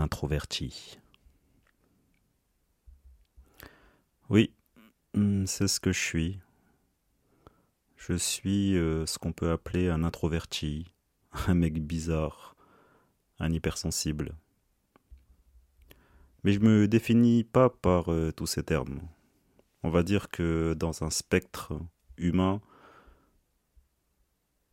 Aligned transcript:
Introverti. 0.00 0.98
Oui, 4.28 4.52
hmm, 5.14 5.46
c'est 5.46 5.68
ce 5.68 5.80
que 5.80 5.92
je 5.92 5.98
suis. 5.98 6.40
Je 7.96 8.14
suis 8.14 8.76
euh, 8.76 9.04
ce 9.06 9.18
qu'on 9.18 9.32
peut 9.32 9.50
appeler 9.50 9.88
un 9.88 10.04
introverti, 10.04 10.86
un 11.46 11.54
mec 11.54 11.84
bizarre, 11.84 12.56
un 13.38 13.52
hypersensible. 13.52 14.34
Mais 16.44 16.52
je 16.52 16.60
me 16.60 16.88
définis 16.88 17.44
pas 17.44 17.68
par 17.68 18.10
euh, 18.10 18.32
tous 18.32 18.46
ces 18.46 18.62
termes. 18.62 19.00
On 19.82 19.90
va 19.90 20.02
dire 20.02 20.28
que 20.30 20.74
dans 20.74 21.04
un 21.04 21.10
spectre 21.10 21.72
humain, 22.16 22.60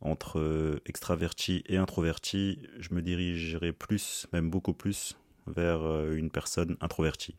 entre 0.00 0.38
euh, 0.38 0.80
extraverti 0.86 1.64
et 1.66 1.76
introverti, 1.76 2.60
je 2.78 2.94
me 2.94 3.02
dirigerai 3.02 3.72
plus, 3.72 4.26
même 4.32 4.50
beaucoup 4.50 4.74
plus, 4.74 5.16
vers 5.46 5.82
euh, 5.82 6.14
une 6.14 6.30
personne 6.30 6.76
introvertie. 6.80 7.36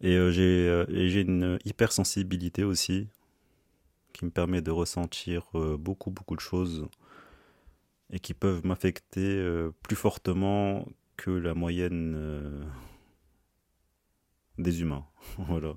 Et 0.00 0.16
j'ai 0.32 1.20
une 1.20 1.58
hypersensibilité 1.66 2.64
aussi, 2.64 3.08
qui 4.14 4.24
me 4.24 4.30
permet 4.30 4.62
de 4.62 4.70
ressentir 4.70 5.50
beaucoup, 5.78 6.10
beaucoup 6.10 6.36
de 6.36 6.40
choses 6.40 6.88
et 8.08 8.18
qui 8.18 8.32
peuvent 8.32 8.64
m'affecter 8.64 9.44
plus 9.82 9.96
fortement 9.96 10.88
que 11.18 11.30
la 11.30 11.52
moyenne 11.52 12.66
des 14.56 14.80
humains. 14.80 15.04
voilà. 15.38 15.74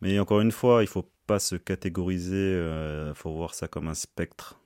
Mais 0.00 0.18
encore 0.18 0.40
une 0.40 0.52
fois, 0.52 0.82
il 0.82 0.86
faut 0.86 1.10
pas 1.26 1.38
se 1.38 1.56
catégoriser, 1.56 2.52
il 2.52 2.58
euh, 2.58 3.14
faut 3.14 3.32
voir 3.32 3.54
ça 3.54 3.68
comme 3.68 3.88
un 3.88 3.94
spectre. 3.94 4.60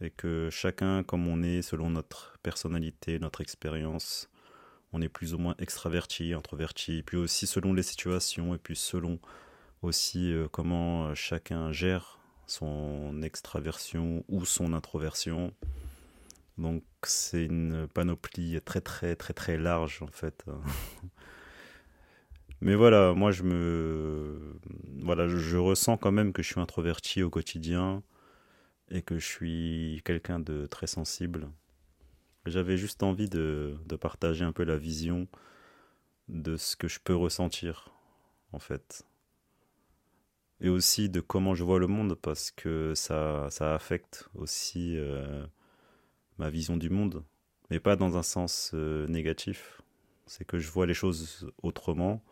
Et 0.00 0.10
que 0.10 0.50
chacun, 0.50 1.02
comme 1.02 1.26
on 1.26 1.42
est, 1.42 1.62
selon 1.62 1.88
notre 1.88 2.38
personnalité, 2.42 3.18
notre 3.18 3.40
expérience, 3.40 4.28
on 4.92 5.00
est 5.00 5.08
plus 5.08 5.32
ou 5.34 5.38
moins 5.38 5.54
extraverti, 5.58 6.34
introverti, 6.34 7.02
puis 7.02 7.16
aussi 7.16 7.46
selon 7.46 7.72
les 7.72 7.82
situations, 7.82 8.54
et 8.54 8.58
puis 8.58 8.76
selon 8.76 9.18
aussi 9.82 10.32
euh, 10.32 10.48
comment 10.48 11.14
chacun 11.14 11.72
gère 11.72 12.18
son 12.46 13.22
extraversion 13.22 14.24
ou 14.28 14.44
son 14.44 14.72
introversion. 14.72 15.52
Donc 16.58 16.84
c'est 17.02 17.44
une 17.44 17.88
panoplie 17.88 18.60
très 18.64 18.80
très 18.80 19.16
très 19.16 19.34
très 19.34 19.58
large 19.58 20.02
en 20.02 20.08
fait. 20.08 20.44
Mais 22.60 22.74
voilà, 22.74 23.12
moi 23.14 23.30
je 23.30 23.42
me 23.42 24.56
voilà, 25.06 25.28
je, 25.28 25.56
ressens 25.56 25.98
quand 25.98 26.10
même 26.10 26.32
que 26.32 26.42
je 26.42 26.48
suis 26.48 26.60
introverti 26.60 27.22
au 27.22 27.30
quotidien 27.30 28.02
et 28.90 29.02
que 29.02 29.18
je 29.18 29.24
suis 29.24 30.02
quelqu'un 30.04 30.40
de 30.40 30.66
très 30.66 30.88
sensible. 30.88 31.48
J'avais 32.44 32.76
juste 32.76 33.04
envie 33.04 33.28
de, 33.28 33.76
partager 34.00 34.44
un 34.44 34.52
peu 34.52 34.64
la 34.64 34.76
vision 34.76 35.28
de 36.28 36.56
ce 36.56 36.74
que 36.74 36.88
je 36.88 36.98
peux 36.98 37.14
ressentir 37.14 37.92
en 38.52 38.58
fait. 38.58 39.06
Et 40.60 40.68
aussi 40.68 41.08
de 41.08 41.20
comment 41.20 41.54
je 41.54 41.62
vois 41.62 41.78
le 41.78 41.86
monde 41.86 42.14
parce 42.14 42.50
que 42.50 42.92
ça, 42.96 43.46
ça 43.50 43.74
affecte 43.74 44.28
aussi 44.34 44.96
euh, 44.96 45.46
ma 46.38 46.50
vision 46.50 46.76
du 46.76 46.90
monde, 46.90 47.22
mais 47.70 47.78
pas 47.78 47.94
dans 47.94 48.16
un 48.16 48.22
sens 48.22 48.72
euh, 48.74 49.06
négatif. 49.06 49.82
C'est 50.26 50.44
que 50.44 50.58
je 50.58 50.68
vois 50.68 50.86
les 50.86 50.94
choses 50.94 51.48
autrement, 51.62 52.24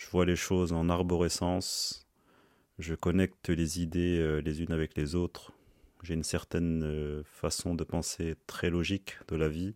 je 0.00 0.08
vois 0.08 0.24
les 0.24 0.36
choses 0.36 0.72
en 0.72 0.88
arborescence, 0.88 2.06
je 2.78 2.94
connecte 2.94 3.50
les 3.50 3.82
idées 3.82 4.18
euh, 4.18 4.40
les 4.40 4.62
unes 4.62 4.72
avec 4.72 4.96
les 4.96 5.14
autres, 5.14 5.52
j'ai 6.02 6.14
une 6.14 6.24
certaine 6.24 6.82
euh, 6.84 7.22
façon 7.24 7.74
de 7.74 7.84
penser 7.84 8.34
très 8.46 8.70
logique 8.70 9.18
de 9.28 9.36
la 9.36 9.50
vie 9.50 9.74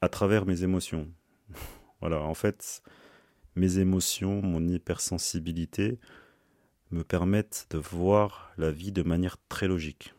à 0.00 0.08
travers 0.08 0.46
mes 0.46 0.62
émotions. 0.62 1.08
voilà, 2.00 2.22
en 2.22 2.32
fait, 2.32 2.82
mes 3.54 3.80
émotions, 3.80 4.40
mon 4.40 4.66
hypersensibilité 4.66 5.98
me 6.90 7.04
permettent 7.04 7.66
de 7.68 7.76
voir 7.76 8.50
la 8.56 8.70
vie 8.70 8.92
de 8.92 9.02
manière 9.02 9.36
très 9.50 9.68
logique. 9.68 10.14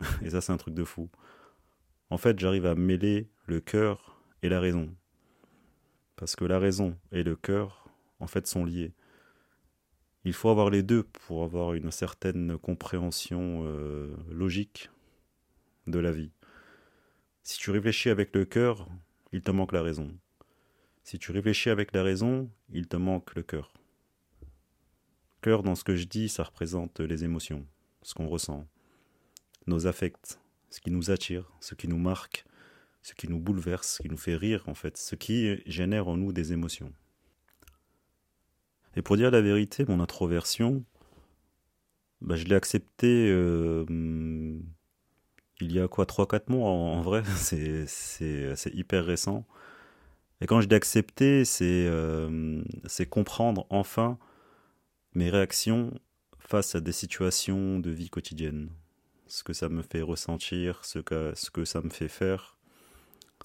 Et 0.22 0.30
ça, 0.30 0.40
c'est 0.40 0.52
un 0.52 0.56
truc 0.56 0.74
de 0.74 0.84
fou. 0.84 1.08
En 2.08 2.18
fait, 2.18 2.36
j'arrive 2.36 2.66
à 2.66 2.74
mêler 2.74 3.30
le 3.46 3.60
cœur 3.60 4.20
et 4.42 4.48
la 4.48 4.58
raison. 4.58 4.92
Parce 6.20 6.36
que 6.36 6.44
la 6.44 6.58
raison 6.58 6.98
et 7.12 7.22
le 7.22 7.34
cœur, 7.34 7.88
en 8.18 8.26
fait, 8.26 8.46
sont 8.46 8.66
liés. 8.66 8.92
Il 10.26 10.34
faut 10.34 10.50
avoir 10.50 10.68
les 10.68 10.82
deux 10.82 11.02
pour 11.02 11.44
avoir 11.44 11.72
une 11.72 11.90
certaine 11.90 12.58
compréhension 12.58 13.62
euh, 13.64 14.14
logique 14.30 14.90
de 15.86 15.98
la 15.98 16.12
vie. 16.12 16.30
Si 17.42 17.58
tu 17.58 17.70
réfléchis 17.70 18.10
avec 18.10 18.36
le 18.36 18.44
cœur, 18.44 18.86
il 19.32 19.40
te 19.40 19.50
manque 19.50 19.72
la 19.72 19.80
raison. 19.80 20.14
Si 21.04 21.18
tu 21.18 21.32
réfléchis 21.32 21.70
avec 21.70 21.94
la 21.94 22.02
raison, 22.02 22.50
il 22.68 22.86
te 22.86 22.98
manque 22.98 23.34
le 23.34 23.42
cœur. 23.42 23.72
Cœur, 25.40 25.62
dans 25.62 25.74
ce 25.74 25.84
que 25.84 25.96
je 25.96 26.04
dis, 26.04 26.28
ça 26.28 26.44
représente 26.44 27.00
les 27.00 27.24
émotions, 27.24 27.66
ce 28.02 28.12
qu'on 28.12 28.28
ressent 28.28 28.68
nos 29.66 29.86
affects, 29.86 30.38
ce 30.68 30.80
qui 30.80 30.90
nous 30.90 31.10
attire, 31.10 31.50
ce 31.60 31.74
qui 31.74 31.88
nous 31.88 31.98
marque, 31.98 32.44
ce 33.02 33.14
qui 33.14 33.28
nous 33.28 33.38
bouleverse, 33.38 33.96
ce 33.96 34.02
qui 34.02 34.08
nous 34.08 34.16
fait 34.16 34.36
rire 34.36 34.64
en 34.66 34.74
fait, 34.74 34.96
ce 34.96 35.14
qui 35.14 35.60
génère 35.66 36.08
en 36.08 36.16
nous 36.16 36.32
des 36.32 36.52
émotions. 36.52 36.92
Et 38.96 39.02
pour 39.02 39.16
dire 39.16 39.30
la 39.30 39.40
vérité, 39.40 39.84
mon 39.86 40.00
introversion, 40.00 40.84
bah, 42.20 42.36
je 42.36 42.44
l'ai 42.44 42.56
accepté 42.56 43.28
euh, 43.30 43.84
il 45.60 45.72
y 45.72 45.80
a 45.80 45.88
quoi 45.88 46.04
3-4 46.04 46.50
mois 46.50 46.70
en, 46.70 47.00
vrai, 47.02 47.22
c'est 47.36 47.86
hyper 48.74 49.04
récent. 49.04 49.46
Et 50.40 50.46
quand 50.46 50.60
je 50.60 50.68
l'ai 50.68 50.76
accepté, 50.76 51.42
euh, 51.60 52.62
c'est 52.86 53.06
comprendre 53.06 53.66
enfin 53.70 54.18
mes 55.14 55.28
réactions 55.28 55.92
face 56.38 56.74
à 56.74 56.80
des 56.80 56.92
situations 56.92 57.78
de 57.78 57.90
vie 57.90 58.10
quotidienne 58.10 58.70
ce 59.30 59.44
que 59.44 59.52
ça 59.52 59.68
me 59.68 59.82
fait 59.82 60.02
ressentir, 60.02 60.84
ce 60.84 60.98
que, 60.98 61.32
ce 61.34 61.50
que 61.50 61.64
ça 61.64 61.80
me 61.80 61.90
fait 61.90 62.08
faire. 62.08 62.56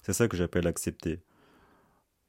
C'est 0.06 0.12
ça 0.12 0.28
que 0.28 0.36
j'appelle 0.36 0.68
accepter. 0.68 1.18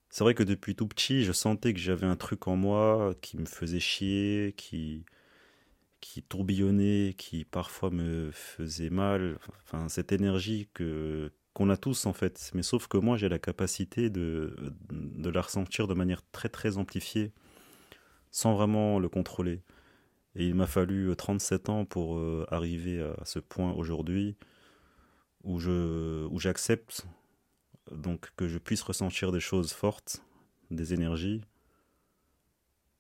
C'est 0.10 0.24
vrai 0.24 0.34
que 0.34 0.42
depuis 0.42 0.74
tout 0.76 0.88
petit, 0.88 1.24
je 1.24 1.32
sentais 1.32 1.76
que 1.76 1.80
j'avais 1.80 2.08
un 2.08 2.16
truc 2.16 2.48
en 2.48 2.56
moi 2.56 3.14
qui 3.22 3.38
me 3.38 3.46
faisait 3.46 3.80
chier, 3.80 4.56
qui, 4.58 5.06
qui 6.02 6.24
tourbillonnait, 6.24 7.14
qui 7.16 7.46
parfois 7.46 7.92
me 7.92 8.32
faisait 8.32 8.90
mal. 8.90 9.38
Enfin, 9.62 9.90
cette 9.90 10.12
énergie 10.12 10.70
que 10.74 11.32
qu'on 11.54 11.70
a 11.70 11.78
tous 11.78 12.08
en 12.08 12.14
fait. 12.14 12.50
Mais 12.56 12.64
sauf 12.64 12.88
que 12.88 12.98
moi, 12.98 13.16
j'ai 13.16 13.30
la 13.30 13.38
capacité 13.38 14.10
de, 14.10 14.56
de 14.90 15.30
la 15.30 15.42
ressentir 15.42 15.88
de 15.88 15.94
manière 15.94 16.24
très 16.32 16.50
très 16.50 16.78
amplifiée, 16.80 17.32
sans 18.32 18.56
vraiment 18.56 18.98
le 18.98 19.08
contrôler. 19.08 19.62
Et 20.34 20.48
il 20.48 20.56
m'a 20.56 20.66
fallu 20.66 21.16
37 21.16 21.70
euh, 21.70 21.72
ans 21.74 21.86
pour 21.86 22.18
euh, 22.18 22.44
arriver 22.50 23.00
à 23.04 23.26
ce 23.26 23.38
point 23.38 23.72
aujourd'hui 23.74 24.36
où 25.44 25.60
je 25.60 26.26
où 26.26 26.40
j'accepte 26.40 27.06
donc 27.92 28.30
que 28.36 28.48
je 28.48 28.58
puisse 28.58 28.82
ressentir 28.82 29.32
des 29.32 29.40
choses 29.40 29.74
fortes, 29.74 30.24
des 30.72 30.94
énergies, 30.94 31.42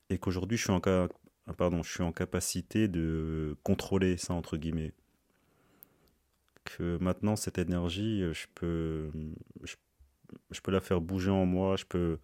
et 0.09 0.17
qu'aujourd'hui 0.17 0.57
je 0.57 0.63
suis 0.63 0.71
en 0.71 0.81
en 2.03 2.11
capacité 2.11 2.87
de 2.87 3.55
contrôler 3.63 4.17
ça 4.17 4.33
entre 4.33 4.57
guillemets. 4.57 4.93
Que 6.65 6.97
maintenant 6.99 7.35
cette 7.35 7.57
énergie, 7.57 8.21
euh, 8.21 8.33
je 8.33 8.47
peux 8.55 9.11
je 10.51 10.61
peux 10.61 10.71
la 10.71 10.81
faire 10.81 11.01
bouger 11.01 11.31
en 11.31 11.45
moi, 11.45 11.77
je 11.77 11.85
peux 11.85 12.19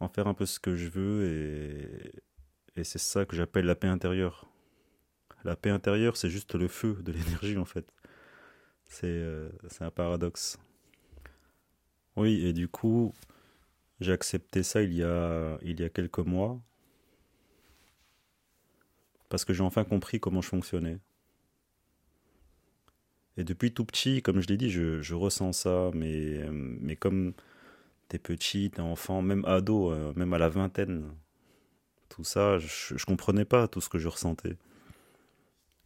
en 0.00 0.08
faire 0.08 0.26
un 0.26 0.34
peu 0.34 0.46
ce 0.46 0.58
que 0.58 0.74
je 0.74 0.88
veux 0.88 1.24
et, 1.26 2.80
et 2.80 2.84
c'est 2.84 2.98
ça 2.98 3.24
que 3.24 3.36
j'appelle 3.36 3.66
la 3.66 3.76
paix 3.76 3.88
intérieure. 3.88 4.48
La 5.44 5.56
paix 5.56 5.70
intérieure, 5.70 6.16
c'est 6.16 6.30
juste 6.30 6.54
le 6.56 6.68
feu 6.68 6.98
de 7.02 7.12
l'énergie 7.12 7.56
en 7.56 7.64
fait. 7.64 7.86
C'est 8.84 9.06
euh, 9.06 9.50
un 9.80 9.90
paradoxe. 9.90 10.58
Oui, 12.16 12.46
et 12.46 12.52
du 12.52 12.68
coup, 12.68 13.12
j'ai 14.00 14.12
accepté 14.12 14.62
ça 14.62 14.82
il 14.82 14.94
y, 14.94 15.02
a, 15.02 15.58
il 15.62 15.80
y 15.80 15.84
a 15.84 15.88
quelques 15.90 16.18
mois. 16.18 16.60
parce 19.28 19.44
que 19.44 19.52
j'ai 19.52 19.62
enfin 19.62 19.84
compris 19.84 20.20
comment 20.20 20.40
je 20.40 20.48
fonctionnais. 20.48 20.98
Et 23.36 23.44
depuis 23.44 23.72
tout 23.72 23.84
petit, 23.84 24.22
comme 24.22 24.40
je 24.40 24.48
l'ai 24.48 24.56
dit, 24.56 24.70
je, 24.70 25.14
ressens 25.14 25.52
ça, 25.52 25.90
mais, 25.94 26.48
mais 26.50 26.96
comme 26.96 27.34
t'es 28.08 28.18
petit, 28.18 28.70
t'es 28.70 28.80
enfant, 28.80 29.20
même 29.22 29.44
ado, 29.44 29.92
euh, 29.92 30.12
même 30.16 30.32
à 30.32 30.38
la 30.38 30.48
vingtaine, 30.48 31.12
tout 32.08 32.24
ça, 32.24 32.58
je, 32.58 32.96
je 32.96 33.04
comprenais 33.06 33.44
pas 33.44 33.68
tout 33.68 33.80
ce 33.80 33.88
que 33.88 33.98
je 33.98 34.08
ressentais. 34.08 34.56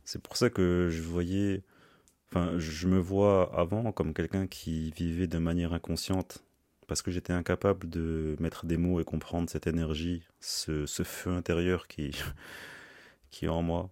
C'est 0.04 0.22
pour 0.22 0.36
ça 0.36 0.50
que 0.50 0.88
je 0.90 1.02
voyais, 1.02 1.62
je 2.34 2.86
me 2.86 2.98
vois 2.98 3.52
avant 3.58 3.92
comme 3.92 4.14
quelqu'un 4.14 4.46
qui 4.46 4.90
vivait 4.92 5.26
de 5.26 5.38
manière 5.38 5.72
inconsciente, 5.72 6.44
parce 6.86 7.02
que 7.02 7.10
j'étais 7.10 7.32
incapable 7.32 7.88
de 7.88 8.36
mettre 8.40 8.66
des 8.66 8.76
mots 8.76 9.00
et 9.00 9.04
comprendre 9.04 9.50
cette 9.50 9.66
énergie, 9.66 10.22
ce, 10.40 10.86
feu 11.04 11.30
intérieur 11.30 11.86
qui, 11.88 12.12
est 13.42 13.48
en 13.48 13.62
moi. 13.62 13.90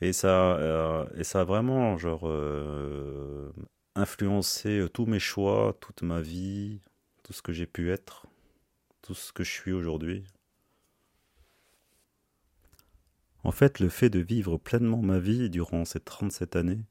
Et 0.00 0.12
ça, 0.12 0.56
euh, 0.58 1.06
a 1.34 1.44
vraiment 1.44 1.96
euh, 2.04 3.50
influencé 3.94 4.86
tous 4.92 5.06
mes 5.06 5.18
choix, 5.18 5.76
toute 5.80 6.02
ma 6.02 6.20
vie, 6.20 6.80
tout 7.22 7.32
ce 7.32 7.42
que 7.42 7.52
j'ai 7.52 7.66
pu 7.66 7.90
être, 7.90 8.26
tout 9.02 9.14
ce 9.14 9.32
que 9.32 9.44
je 9.44 9.50
suis 9.50 9.72
aujourd'hui. 9.72 10.24
En 13.44 13.52
fait, 13.52 13.78
le 13.78 13.88
fait 13.88 14.10
de 14.10 14.20
vivre 14.20 14.56
pleinement 14.58 15.02
ma 15.02 15.18
vie 15.18 15.50
durant 15.50 15.84
ces 15.84 16.00
37 16.00 16.56
années, 16.56 16.84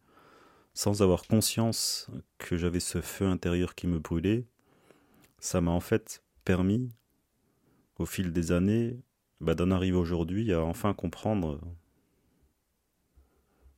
sans 0.74 1.02
avoir 1.02 1.28
conscience 1.28 2.10
que 2.38 2.58
j'avais 2.58 2.80
ce 2.80 3.02
feu 3.02 3.26
intérieur 3.26 3.76
qui 3.76 3.88
me 3.88 4.00
brûlait, 4.00 4.46
ça 5.40 5.62
m'a 5.62 5.72
en 5.72 5.80
fait 5.80 6.24
permis, 6.46 6.90
au 7.98 8.06
fil 8.06 8.32
des 8.32 8.52
années, 8.52 9.00
bah, 9.42 9.56
d'en 9.56 9.72
arriver 9.72 9.98
aujourd'hui 9.98 10.54
à 10.54 10.64
enfin 10.64 10.94
comprendre 10.94 11.60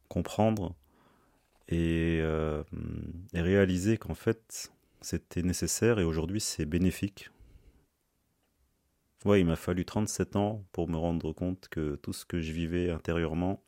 comprendre 0.08 0.76
euh, 1.72 2.64
et 3.34 3.42
réaliser 3.42 3.98
qu'en 3.98 4.14
fait 4.14 4.72
c'était 5.02 5.42
nécessaire 5.42 6.00
et 6.00 6.04
aujourd'hui 6.04 6.40
c'est 6.40 6.66
bénéfique. 6.66 7.32
Ouais, 9.26 9.42
il 9.42 9.46
m'a 9.48 9.56
fallu 9.56 9.86
37 9.86 10.36
ans 10.36 10.64
pour 10.72 10.88
me 10.88 10.98
rendre 10.98 11.34
compte 11.34 11.68
que 11.70 11.96
tout 11.96 12.14
ce 12.14 12.26
que 12.26 12.40
je 12.42 12.52
vivais 12.52 12.92
intérieurement, 12.92 13.64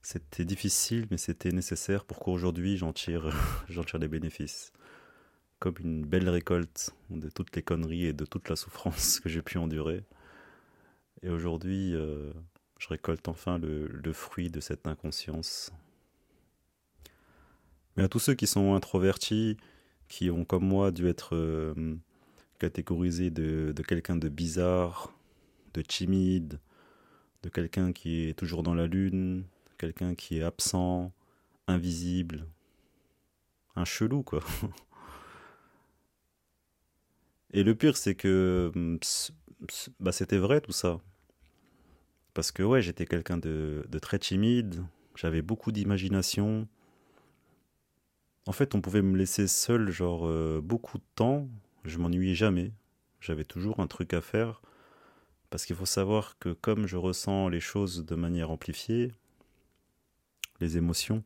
c'était 0.00 0.44
difficile, 0.44 1.08
mais 1.10 1.16
c'était 1.16 1.50
nécessaire 1.50 2.04
pour 2.04 2.20
qu'aujourd'hui 2.20 2.76
j'en 2.76 2.92
tire, 2.92 3.28
j'en 3.68 3.82
tire 3.82 3.98
des 3.98 4.06
bénéfices. 4.06 4.72
Comme 5.58 5.74
une 5.80 6.06
belle 6.06 6.28
récolte 6.28 6.94
de 7.10 7.28
toutes 7.28 7.56
les 7.56 7.62
conneries 7.62 8.06
et 8.06 8.12
de 8.12 8.24
toute 8.24 8.48
la 8.48 8.54
souffrance 8.54 9.18
que 9.18 9.28
j'ai 9.28 9.42
pu 9.42 9.58
endurer. 9.58 10.04
Et 11.22 11.30
aujourd'hui, 11.30 11.94
euh, 11.96 12.32
je 12.78 12.88
récolte 12.88 13.26
enfin 13.26 13.58
le, 13.58 14.12
fruit 14.12 14.50
de 14.50 14.60
cette 14.60 14.86
inconscience. 14.86 15.72
Mais 17.96 18.04
à 18.04 18.08
tous 18.08 18.20
ceux 18.20 18.34
qui 18.34 18.46
sont 18.46 18.74
introvertis, 18.74 19.56
qui 20.08 20.30
ont 20.30 20.44
comme 20.44 20.64
moi 20.64 20.92
dû 20.92 21.08
être 21.08 21.34
euh, 21.34 21.96
catégorisés 22.62 23.30
de, 23.30 23.74
quelqu'un 23.88 24.14
de 24.14 24.28
bizarre, 24.28 25.12
de 25.74 25.82
timide, 25.82 26.60
de 27.42 27.48
quelqu'un 27.48 27.92
qui 27.92 28.28
est 28.28 28.38
toujours 28.38 28.62
dans 28.62 28.74
la 28.74 28.86
lune, 28.86 29.42
quelqu'un 29.78 30.14
qui 30.14 30.38
est 30.38 30.42
absent, 30.42 31.12
invisible, 31.66 32.46
un 33.74 33.84
chelou 33.84 34.22
quoi. 34.22 34.44
Et 37.52 37.64
le 37.64 37.74
pire 37.74 37.96
c'est 37.96 38.14
que 38.14 38.70
bah, 39.98 40.12
c'était 40.12 40.38
vrai 40.38 40.60
tout 40.60 40.70
ça. 40.70 41.00
Parce 42.32 42.52
que 42.52 42.62
ouais, 42.62 42.80
j'étais 42.80 43.06
quelqu'un 43.06 43.38
de, 43.38 43.84
de, 43.88 43.98
très 43.98 44.20
timide, 44.20 44.84
j'avais 45.16 45.42
beaucoup 45.42 45.72
d'imagination. 45.72 46.68
En 48.46 48.52
fait, 48.52 48.76
on 48.76 48.80
pouvait 48.80 49.02
me 49.02 49.18
laisser 49.18 49.48
seul, 49.48 49.90
genre, 49.90 50.26
euh, 50.26 50.60
beaucoup 50.62 50.98
de 50.98 51.04
temps, 51.14 51.48
je 51.84 51.98
m'ennuyais 51.98 52.34
jamais. 52.34 52.72
J'avais 53.20 53.44
toujours 53.44 53.80
un 53.80 53.86
truc 53.86 54.14
à 54.14 54.20
faire. 54.20 54.62
Parce 55.50 55.66
qu'il 55.66 55.76
faut 55.76 55.86
savoir 55.86 56.38
que 56.38 56.50
comme 56.50 56.86
je 56.86 56.96
ressens 56.96 57.48
les 57.48 57.60
choses 57.60 58.06
de 58.06 58.14
manière 58.14 58.50
amplifiée, 58.50 59.12
les 60.60 60.78
émotions, 60.78 61.22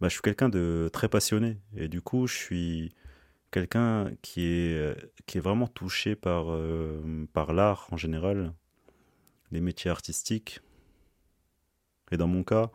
bah, 0.00 0.08
je 0.08 0.14
suis 0.14 0.22
quelqu'un 0.22 0.48
de 0.48 0.90
très 0.92 1.08
passionné. 1.08 1.58
Et 1.76 1.88
du 1.88 2.00
coup, 2.00 2.26
je 2.26 2.34
suis 2.34 2.94
quelqu'un 3.52 4.10
qui 4.22 4.44
est, 4.46 4.96
est 5.34 5.40
vraiment 5.40 5.68
touché 5.68 6.16
par, 6.16 6.46
euh, 6.50 7.26
par 7.32 7.52
l'art 7.52 7.86
en 7.92 7.96
général 7.96 8.52
les 9.52 9.60
métiers 9.60 9.90
artistiques. 9.90 10.60
Et 12.10 12.16
dans 12.16 12.26
mon 12.26 12.42
cas, 12.42 12.70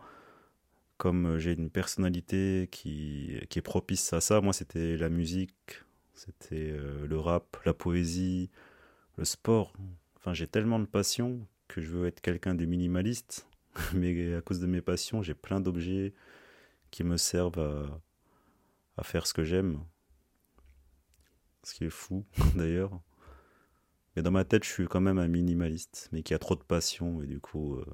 comme 0.97 1.37
j'ai 1.37 1.53
une 1.53 1.69
personnalité 1.69 2.69
qui 2.71 3.37
est 3.41 3.61
propice 3.61 4.13
à 4.13 4.21
ça, 4.21 4.41
moi 4.41 4.53
c'était 4.53 4.97
la 4.97 5.09
musique, 5.09 5.83
c'était 6.17 6.71
euh, 6.71 7.05
le 7.05 7.19
rap, 7.19 7.57
la 7.63 7.73
poésie, 7.73 8.49
le 9.17 9.25
sport. 9.25 9.73
Enfin, 10.15 10.33
j'ai 10.33 10.47
tellement 10.47 10.79
de 10.79 10.85
passion 10.85 11.47
que 11.67 11.79
je 11.79 11.89
veux 11.89 12.07
être 12.07 12.21
quelqu'un 12.21 12.55
de 12.55 12.65
minimaliste, 12.65 13.47
mais 13.93 14.33
à 14.33 14.41
cause 14.41 14.59
de 14.59 14.67
mes 14.67 14.81
passions, 14.81 15.21
j'ai 15.21 15.35
plein 15.35 15.59
d'objets 15.59 16.13
qui 16.89 17.03
me 17.03 17.17
servent 17.17 18.01
à, 18.97 19.03
faire 19.03 19.27
ce 19.27 19.33
que 19.33 19.43
j'aime. 19.43 19.79
Ce 21.63 21.75
qui 21.75 21.85
est 21.85 21.91
fou 21.91 22.25
d'ailleurs. 22.55 22.99
Mais 24.15 24.23
dans 24.23 24.31
ma 24.31 24.43
tête, 24.43 24.63
je 24.63 24.69
suis 24.69 24.87
quand 24.87 25.01
même 25.01 25.19
un 25.19 25.27
minimaliste, 25.27 26.09
mais 26.11 26.23
qui 26.23 26.33
a 26.33 26.39
trop 26.39 26.55
de 26.55 26.63
passion 26.63 27.21
et 27.21 27.27
du 27.27 27.39
coup, 27.39 27.75
euh, 27.75 27.85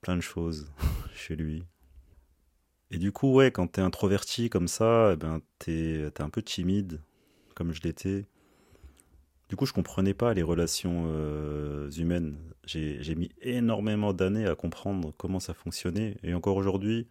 plein 0.00 0.16
de 0.16 0.22
choses 0.22 0.72
chez 1.14 1.36
lui. 1.36 1.62
Et 2.90 2.96
du 2.96 3.12
coup, 3.12 3.34
ouais, 3.34 3.50
quand 3.52 3.66
t'es 3.66 3.82
introverti 3.82 4.48
comme 4.48 4.68
ça, 4.68 5.10
eh 5.12 5.16
ben, 5.16 5.42
t'es 5.58 6.00
es 6.00 6.22
un 6.22 6.30
peu 6.30 6.40
timide, 6.40 7.02
comme 7.58 7.74
je 7.74 7.82
l'étais. 7.82 8.24
Du 9.48 9.56
coup, 9.56 9.66
je 9.66 9.72
comprenais 9.72 10.14
pas 10.14 10.32
les 10.32 10.44
relations 10.44 11.06
euh, 11.08 11.90
humaines. 11.90 12.38
J'ai 12.64 13.14
mis 13.16 13.30
énormément 13.42 14.12
d'années 14.12 14.46
à 14.46 14.54
comprendre 14.54 15.12
comment 15.16 15.40
ça 15.40 15.54
fonctionnait. 15.54 16.18
Et 16.22 16.34
encore 16.34 16.56
aujourd'hui, 16.56 17.08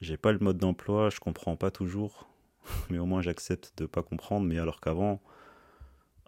j'ai 0.00 0.16
pas 0.16 0.32
le 0.32 0.38
mode 0.38 0.56
d'emploi, 0.56 1.10
je 1.10 1.20
comprends 1.20 1.56
pas 1.56 1.70
toujours. 1.70 2.30
Mais 2.90 2.98
au 2.98 3.04
moins, 3.04 3.20
j'accepte 3.20 3.74
de 3.76 3.84
pas 3.84 4.02
comprendre. 4.02 4.46
Mais 4.46 4.58
alors 4.58 4.80
qu'avant, 4.80 5.20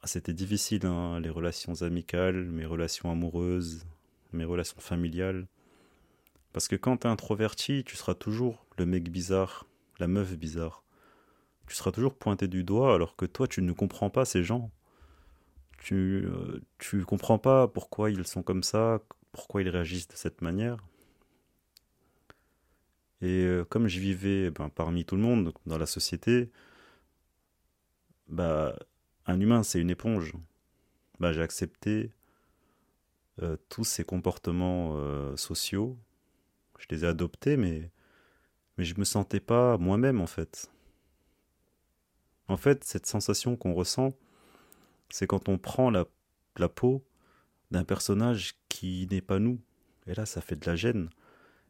ah, 0.03 0.07
c'était 0.07 0.35
difficile, 0.35 0.85
hein, 0.85 1.19
les 1.21 1.31
relations 1.31 1.81
amicales, 1.81 2.45
mes 2.45 2.67
relations 2.67 3.11
amoureuses, 3.11 3.87
mes 4.35 4.45
relations 4.45 4.81
familiales. 4.81 5.47
Parce 6.53 6.69
que 6.69 6.77
quand 6.77 6.99
t'es 6.99 7.09
introverti, 7.09 7.85
tu 7.85 7.97
seras 7.97 8.15
toujours 8.15 8.67
le 8.77 8.85
mec 8.85 9.11
bizarre, 9.11 9.67
la 9.99 10.09
meuf 10.09 10.37
bizarre. 10.37 10.83
Tu 11.67 11.75
seras 11.75 11.93
toujours 11.93 12.15
pointé 12.15 12.49
du 12.49 12.65
doigt 12.65 12.95
alors 12.95 13.17
que 13.17 13.27
toi, 13.27 13.49
tu 13.49 13.63
ne 13.63 13.73
comprends 13.73 14.11
pas 14.11 14.25
ces 14.25 14.45
gens. 14.45 14.71
Tu, 15.79 16.25
euh, 16.27 16.61
tu 16.79 17.05
comprends 17.05 17.39
pas 17.39 17.69
pourquoi 17.69 18.11
ils 18.11 18.27
sont 18.27 18.43
comme 18.43 18.63
ça, 18.63 19.01
pourquoi 19.33 19.63
ils 19.63 19.69
réagissent 19.69 20.09
de 20.09 20.17
cette 20.17 20.43
manière. 20.43 20.79
Et 23.23 23.45
euh, 23.45 23.65
comme 23.65 23.89
je 23.89 24.01
vivais 24.01 24.51
ben, 24.51 24.69
parmi 24.69 25.05
tout 25.05 25.17
le 25.17 25.23
monde, 25.23 25.53
dans 25.67 25.79
la 25.79 25.87
société, 25.87 26.51
bah 28.29 28.77
un 29.27 29.41
humain, 29.41 29.63
c'est 29.63 29.81
une 29.81 29.91
éponge. 29.91 30.35
Bah, 31.19 31.33
j'ai 31.33 31.43
accepté 31.43 32.11
euh, 33.43 33.57
tous 33.69 33.85
ces 33.85 34.05
comportements 34.05 34.95
euh, 34.97 35.37
sociaux. 35.37 35.99
Je 36.79 36.87
les 36.91 37.05
ai 37.05 37.09
adoptés, 37.09 37.57
mais, 37.57 37.91
je 38.79 38.95
me 38.99 39.05
sentais 39.05 39.41
pas 39.41 39.79
moi-même, 39.79 40.21
en 40.21 40.27
fait. 40.27 40.71
En 42.49 42.57
fait, 42.57 42.85
cette 42.85 43.07
sensation 43.07 43.57
qu'on 43.57 43.75
ressent, 43.75 44.13
c'est 45.11 45.27
quand 45.27 45.49
on 45.49 45.59
prend 45.59 45.91
la, 45.91 46.07
peau 46.69 47.05
d'un 47.71 47.85
personnage 47.85 48.55
qui 48.69 49.07
n'est 49.11 49.21
pas 49.21 49.39
nous. 49.39 49.61
Et 50.07 50.15
là, 50.15 50.27
ça 50.27 50.41
fait 50.41 50.57
de 50.57 50.67
la 50.67 50.77
gêne. 50.77 51.11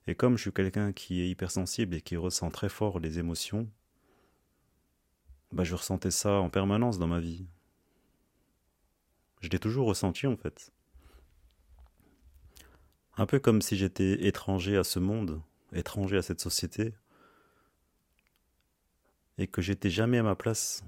Et 0.07 0.15
comme 0.15 0.37
je 0.37 0.43
suis 0.43 0.53
quelqu'un 0.53 0.93
qui 0.93 1.21
est 1.21 1.29
hypersensible 1.29 1.95
et 1.95 2.01
qui 2.01 2.17
ressent 2.17 2.51
très 2.51 2.69
fort 2.69 3.01
les 3.01 3.19
émotions, 3.19 3.69
bah, 5.53 5.65
je 5.65 5.75
ressentais 5.75 6.11
ça 6.11 6.35
en 6.35 6.51
permanence 6.51 6.99
dans 6.99 7.07
ma 7.07 7.21
vie. 7.21 7.47
Je 9.41 9.49
l'ai 9.49 9.59
toujours 9.59 9.87
ressenti 9.87 10.27
en 10.27 10.37
fait. 10.37 10.73
Un 13.17 13.27
peu 13.27 13.39
comme 13.39 13.63
si 13.63 13.77
j'étais 13.77 14.27
étranger 14.27 14.77
à 14.77 14.85
ce 14.85 14.99
monde, 14.99 15.41
étranger 15.73 16.19
à 16.19 16.23
cette 16.23 16.41
société, 16.41 16.95
et 19.39 19.47
que 19.47 19.63
j'étais 19.63 19.91
jamais 19.91 20.19
à 20.19 20.23
ma 20.23 20.35
place, 20.35 20.85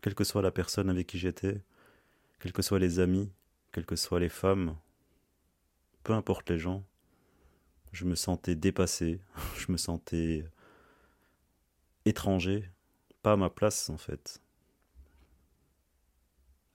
quelle 0.00 0.14
que 0.14 0.24
soit 0.24 0.42
la 0.42 0.50
personne 0.50 0.90
avec 0.90 1.06
qui 1.06 1.18
j'étais, 1.18 1.60
quels 2.40 2.52
que 2.52 2.62
soient 2.62 2.78
les 2.78 3.00
amis, 3.00 3.30
quelles 3.72 3.86
que 3.86 3.96
soient 3.96 4.20
les 4.20 4.28
femmes, 4.28 4.76
peu 6.04 6.12
importe 6.12 6.50
les 6.50 6.58
gens, 6.58 6.84
je 7.92 8.04
me 8.04 8.14
sentais 8.14 8.54
dépassé, 8.54 9.20
je 9.56 9.72
me 9.72 9.76
sentais 9.76 10.44
étranger, 12.04 12.70
pas 13.22 13.32
à 13.32 13.36
ma 13.36 13.50
place 13.50 13.90
en 13.90 13.98
fait. 13.98 14.40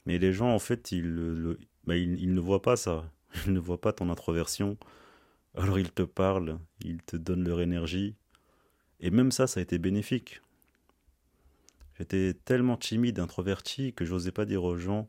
Mais 0.05 0.17
les 0.17 0.33
gens, 0.33 0.53
en 0.53 0.59
fait, 0.59 0.91
ils 0.91 1.09
le, 1.09 1.57
bah, 1.85 1.95
ils, 1.95 2.33
ne 2.33 2.39
voient 2.39 2.61
pas 2.61 2.75
ça. 2.75 3.09
Ils 3.47 3.53
ne 3.53 3.59
voient 3.59 3.81
pas 3.81 3.93
ton 3.93 4.09
introversion. 4.09 4.77
Alors 5.55 5.79
ils 5.79 5.91
te 5.91 6.03
parlent, 6.03 6.59
ils 6.81 7.01
te 7.01 7.17
donnent 7.17 7.47
leur 7.47 7.61
énergie. 7.61 8.15
Et 8.99 9.09
même 9.09 9.31
ça, 9.31 9.47
ça 9.47 9.59
a 9.59 9.63
été 9.63 9.79
bénéfique. 9.79 10.42
J'étais 12.03 12.33
tellement 12.33 12.75
timide, 12.75 13.17
introverti, 13.19 13.93
que 13.93 14.03
j'osais 14.03 14.33
pas 14.33 14.43
dire 14.43 14.65
aux 14.65 14.75
gens 14.75 15.07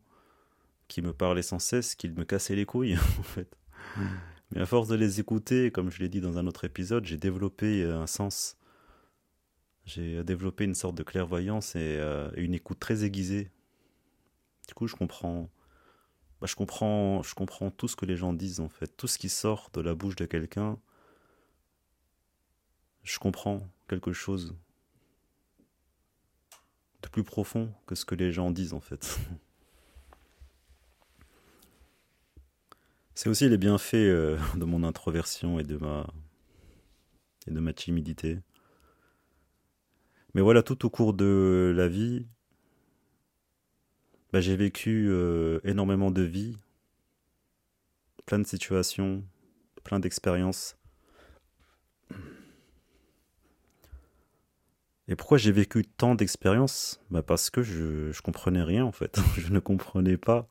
qui 0.86 1.02
me 1.02 1.12
parlaient 1.12 1.42
sans 1.42 1.58
cesse 1.58 1.96
qu'ils 1.96 2.14
me 2.14 2.24
cassaient 2.24 2.54
les 2.54 2.66
couilles, 2.66 2.96
en 3.18 3.22
fait. 3.24 3.58
Mais 4.52 4.60
à 4.60 4.66
force 4.66 4.86
de 4.86 4.94
les 4.94 5.18
écouter, 5.18 5.72
comme 5.72 5.90
je 5.90 5.98
l'ai 5.98 6.08
dit 6.08 6.20
dans 6.20 6.38
un 6.38 6.46
autre 6.46 6.64
épisode, 6.64 7.04
j'ai 7.04 7.16
développé 7.16 7.82
euh, 7.82 7.98
un 7.98 8.06
sens. 8.06 8.56
J'ai 9.86 10.22
développé 10.22 10.62
une 10.62 10.76
sorte 10.76 10.94
de 10.94 11.02
clairvoyance 11.02 11.74
et, 11.74 11.96
euh, 11.98 12.30
une 12.36 12.54
écoute 12.54 12.78
très 12.78 13.02
aiguisée. 13.02 13.50
Du 14.68 14.74
coup, 14.74 14.86
je 14.86 14.94
comprends, 14.94 15.50
bah, 16.40 16.46
je 16.46 16.54
comprends, 16.54 17.24
je 17.24 17.34
comprends 17.34 17.72
tout 17.72 17.88
ce 17.88 17.96
que 17.96 18.06
les 18.06 18.14
gens 18.14 18.32
disent 18.32 18.60
en 18.60 18.68
fait, 18.68 18.96
tout 18.96 19.08
ce 19.08 19.18
qui 19.18 19.30
sort 19.30 19.70
de 19.72 19.80
la 19.80 19.96
bouche 19.96 20.14
de 20.14 20.26
quelqu'un. 20.26 20.78
Je 23.02 23.18
comprends 23.18 23.68
quelque 23.88 24.12
chose 24.12 24.54
plus 27.08 27.24
profond 27.24 27.72
que 27.86 27.94
ce 27.94 28.04
que 28.04 28.14
les 28.14 28.32
gens 28.32 28.50
disent 28.50 28.72
en 28.72 28.80
fait. 28.80 29.18
C'est 33.14 33.28
aussi 33.28 33.48
les 33.48 33.58
bienfaits 33.58 33.94
euh, 33.94 34.36
de 34.56 34.64
mon 34.64 34.82
introversion 34.82 35.60
et 35.60 35.62
de 35.62 35.76
ma 35.76 36.06
et 37.46 37.50
de 37.50 37.60
ma 37.60 37.72
timidité. 37.72 38.40
Mais 40.34 40.40
voilà, 40.40 40.62
tout 40.62 40.84
au 40.84 40.90
cours 40.90 41.14
de 41.14 41.72
la 41.76 41.86
vie, 41.86 42.26
bah, 44.32 44.40
j'ai 44.40 44.56
vécu 44.56 45.06
euh, 45.08 45.60
énormément 45.62 46.10
de 46.10 46.22
vie, 46.22 46.58
plein 48.26 48.40
de 48.40 48.46
situations, 48.46 49.24
plein 49.84 50.00
d'expériences. 50.00 50.76
Et 55.08 55.16
pourquoi 55.16 55.36
j'ai 55.38 55.52
vécu 55.52 55.84
tant 55.84 56.14
d'expériences? 56.14 57.00
Bah 57.10 57.22
Parce 57.22 57.50
que 57.50 57.62
je, 57.62 58.10
je 58.10 58.22
comprenais 58.22 58.62
rien 58.62 58.84
en 58.84 58.92
fait. 58.92 59.18
je 59.38 59.52
ne 59.52 59.58
comprenais 59.58 60.16
pas 60.16 60.48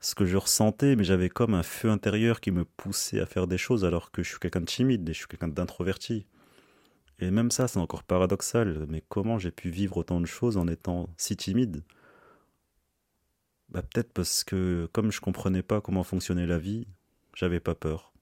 ce 0.00 0.14
que 0.14 0.26
je 0.26 0.36
ressentais, 0.36 0.96
mais 0.96 1.04
j'avais 1.04 1.28
comme 1.28 1.54
un 1.54 1.62
feu 1.62 1.88
intérieur 1.88 2.40
qui 2.40 2.50
me 2.50 2.64
poussait 2.64 3.20
à 3.20 3.26
faire 3.26 3.46
des 3.46 3.58
choses 3.58 3.84
alors 3.84 4.10
que 4.10 4.22
je 4.22 4.30
suis 4.30 4.38
quelqu'un 4.38 4.60
de 4.60 4.66
timide 4.66 5.08
et 5.08 5.12
je 5.12 5.18
suis 5.18 5.28
quelqu'un 5.28 5.48
d'introverti. 5.48 6.26
Et 7.20 7.30
même 7.30 7.52
ça, 7.52 7.68
c'est 7.68 7.78
encore 7.78 8.02
paradoxal, 8.02 8.84
mais 8.88 9.02
comment 9.08 9.38
j'ai 9.38 9.52
pu 9.52 9.70
vivre 9.70 9.96
autant 9.98 10.20
de 10.20 10.26
choses 10.26 10.56
en 10.56 10.66
étant 10.66 11.08
si 11.16 11.36
timide? 11.36 11.84
Bah, 13.68 13.82
Peut-être 13.82 14.12
parce 14.12 14.42
que 14.42 14.88
comme 14.92 15.12
je 15.12 15.20
comprenais 15.20 15.62
pas 15.62 15.80
comment 15.80 16.02
fonctionnait 16.02 16.46
la 16.48 16.58
vie, 16.58 16.88
j'avais 17.34 17.60
pas 17.60 17.76
peur. 17.76 18.12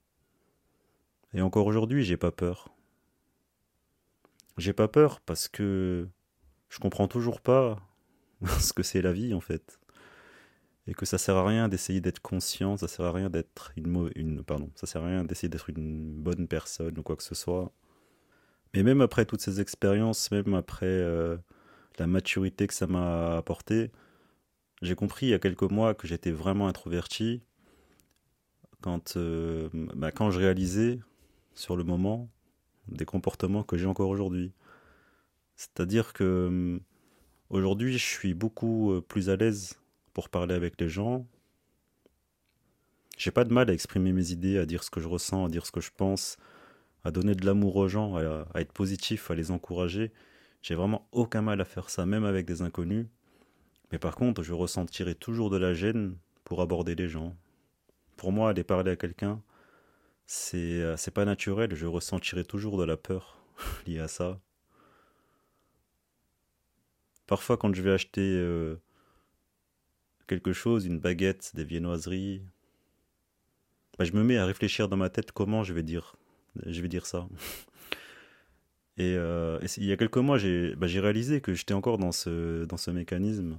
Et 1.32 1.40
encore 1.40 1.66
aujourd'hui, 1.66 2.04
j'ai 2.04 2.18
pas 2.18 2.30
peur. 2.30 2.68
J'ai 4.58 4.72
pas 4.72 4.88
peur 4.88 5.20
parce 5.20 5.48
que 5.48 6.08
je 6.68 6.78
comprends 6.78 7.08
toujours 7.08 7.40
pas 7.40 7.78
ce 8.60 8.72
que 8.72 8.82
c'est 8.82 9.02
la 9.02 9.12
vie 9.12 9.34
en 9.34 9.40
fait 9.40 9.80
et 10.90 10.94
que 10.94 11.06
ça 11.06 11.18
sert 11.18 11.36
à 11.36 11.46
rien 11.46 11.68
d'essayer 11.68 12.00
d'être 12.00 12.20
conscient, 12.20 12.76
ça 12.76 12.88
sert 12.88 13.04
à 13.04 13.12
rien 13.12 13.30
d'être 13.30 13.70
une, 13.76 14.42
pardon, 14.42 14.70
ça 14.74 14.88
sert 14.88 15.02
à 15.02 15.06
rien 15.06 15.24
d'essayer 15.24 15.48
d'être 15.48 15.70
une 15.70 16.20
bonne 16.20 16.48
personne 16.48 16.98
ou 16.98 17.02
quoi 17.02 17.14
que 17.16 17.22
ce 17.22 17.36
soit. 17.36 17.72
Mais 18.74 18.82
même 18.82 19.00
après 19.00 19.24
toutes 19.24 19.40
ces 19.40 19.60
expériences, 19.60 20.30
même 20.32 20.54
après 20.54 20.86
euh, 20.86 21.36
la 21.98 22.08
maturité 22.08 22.66
que 22.66 22.74
ça 22.74 22.88
m'a 22.88 23.36
apporté, 23.36 23.92
j'ai 24.82 24.96
compris 24.96 25.26
il 25.26 25.30
y 25.30 25.34
a 25.34 25.38
quelques 25.38 25.70
mois 25.70 25.94
que 25.94 26.08
j'étais 26.08 26.32
vraiment 26.32 26.66
introverti 26.66 27.42
quand, 28.80 29.16
euh, 29.16 29.68
bah, 29.72 30.10
quand 30.10 30.30
je 30.32 30.40
réalisais 30.40 30.98
sur 31.54 31.76
le 31.76 31.84
moment 31.84 32.30
des 32.90 33.04
comportements 33.04 33.62
que 33.62 33.76
j'ai 33.76 33.86
encore 33.86 34.08
aujourd'hui. 34.08 34.52
C'est-à-dire 35.56 36.12
que 36.12 36.46
hum, 36.48 36.80
aujourd'hui, 37.50 37.92
je 37.98 38.04
suis 38.04 38.34
beaucoup 38.34 38.92
euh, 38.92 39.00
plus 39.00 39.28
à 39.30 39.36
l'aise 39.36 39.78
pour 40.12 40.28
parler 40.28 40.54
avec 40.54 40.80
les 40.80 40.88
gens. 40.88 41.26
J'ai 43.18 43.30
pas 43.30 43.44
de 43.44 43.52
mal 43.52 43.68
à 43.68 43.74
exprimer 43.74 44.12
mes 44.12 44.30
idées, 44.32 44.58
à 44.58 44.64
dire 44.64 44.82
ce 44.82 44.90
que 44.90 45.00
je 45.00 45.08
ressens, 45.08 45.44
à 45.44 45.48
dire 45.48 45.66
ce 45.66 45.72
que 45.72 45.82
je 45.82 45.90
pense, 45.94 46.38
à 47.04 47.10
donner 47.10 47.34
de 47.34 47.44
l'amour 47.44 47.76
aux 47.76 47.88
gens, 47.88 48.16
à, 48.16 48.46
être 48.54 48.72
positif, 48.72 49.30
à 49.30 49.34
les 49.34 49.50
encourager. 49.50 50.10
J'ai 50.62 50.74
vraiment 50.74 51.06
aucun 51.12 51.42
mal 51.42 51.60
à 51.60 51.66
faire 51.66 51.90
ça, 51.90 52.06
même 52.06 52.24
avec 52.24 52.46
des 52.46 52.62
inconnus. 52.62 53.06
Mais 53.92 53.98
par 53.98 54.16
contre, 54.16 54.42
je 54.42 54.54
ressentirai 54.54 55.14
toujours 55.14 55.50
de 55.50 55.58
la 55.58 55.74
gêne 55.74 56.16
pour 56.44 56.62
aborder 56.62 56.94
les 56.94 57.08
gens. 57.08 57.36
Pour 58.16 58.32
moi, 58.32 58.50
aller 58.50 58.64
parler 58.64 58.92
à 58.92 58.96
quelqu'un, 58.96 59.42
c'est 60.32 60.56
euh, 60.58 60.96
c'est 60.96 61.10
pas 61.10 61.24
naturel. 61.24 61.74
Je 61.74 61.86
ressentirai 61.86 62.44
toujours 62.44 62.78
de 62.78 62.84
la 62.84 62.96
peur 62.96 63.36
liée 63.86 63.98
à 63.98 64.06
ça. 64.06 64.40
Parfois, 67.26 67.56
quand 67.56 67.74
je 67.74 67.82
vais 67.82 67.90
acheter 67.90 68.20
euh, 68.20 68.76
quelque 70.28 70.52
chose, 70.52 70.86
une 70.86 71.00
baguette, 71.00 71.50
des 71.56 71.64
viennoiseries, 71.64 72.44
bah, 73.98 74.04
je 74.04 74.12
me 74.12 74.22
mets 74.22 74.36
à 74.36 74.46
réfléchir 74.46 74.88
dans 74.88 74.96
ma 74.96 75.10
tête 75.10 75.32
comment 75.32 75.64
je 75.64 75.74
vais 75.74 75.82
dire, 75.82 76.16
ça. 77.04 77.28
Et, 78.98 79.16
euh, 79.16 79.58
il 79.78 79.84
y 79.84 79.92
a 79.92 79.96
quelques 79.96 80.16
mois, 80.18 80.38
j'ai 80.38 80.76
bah, 80.76 80.86
réalisé 80.88 81.40
que 81.40 81.54
j'étais 81.54 81.74
encore 81.74 81.98
dans 81.98 82.12
ce, 82.12 82.90
mécanisme. 82.92 83.58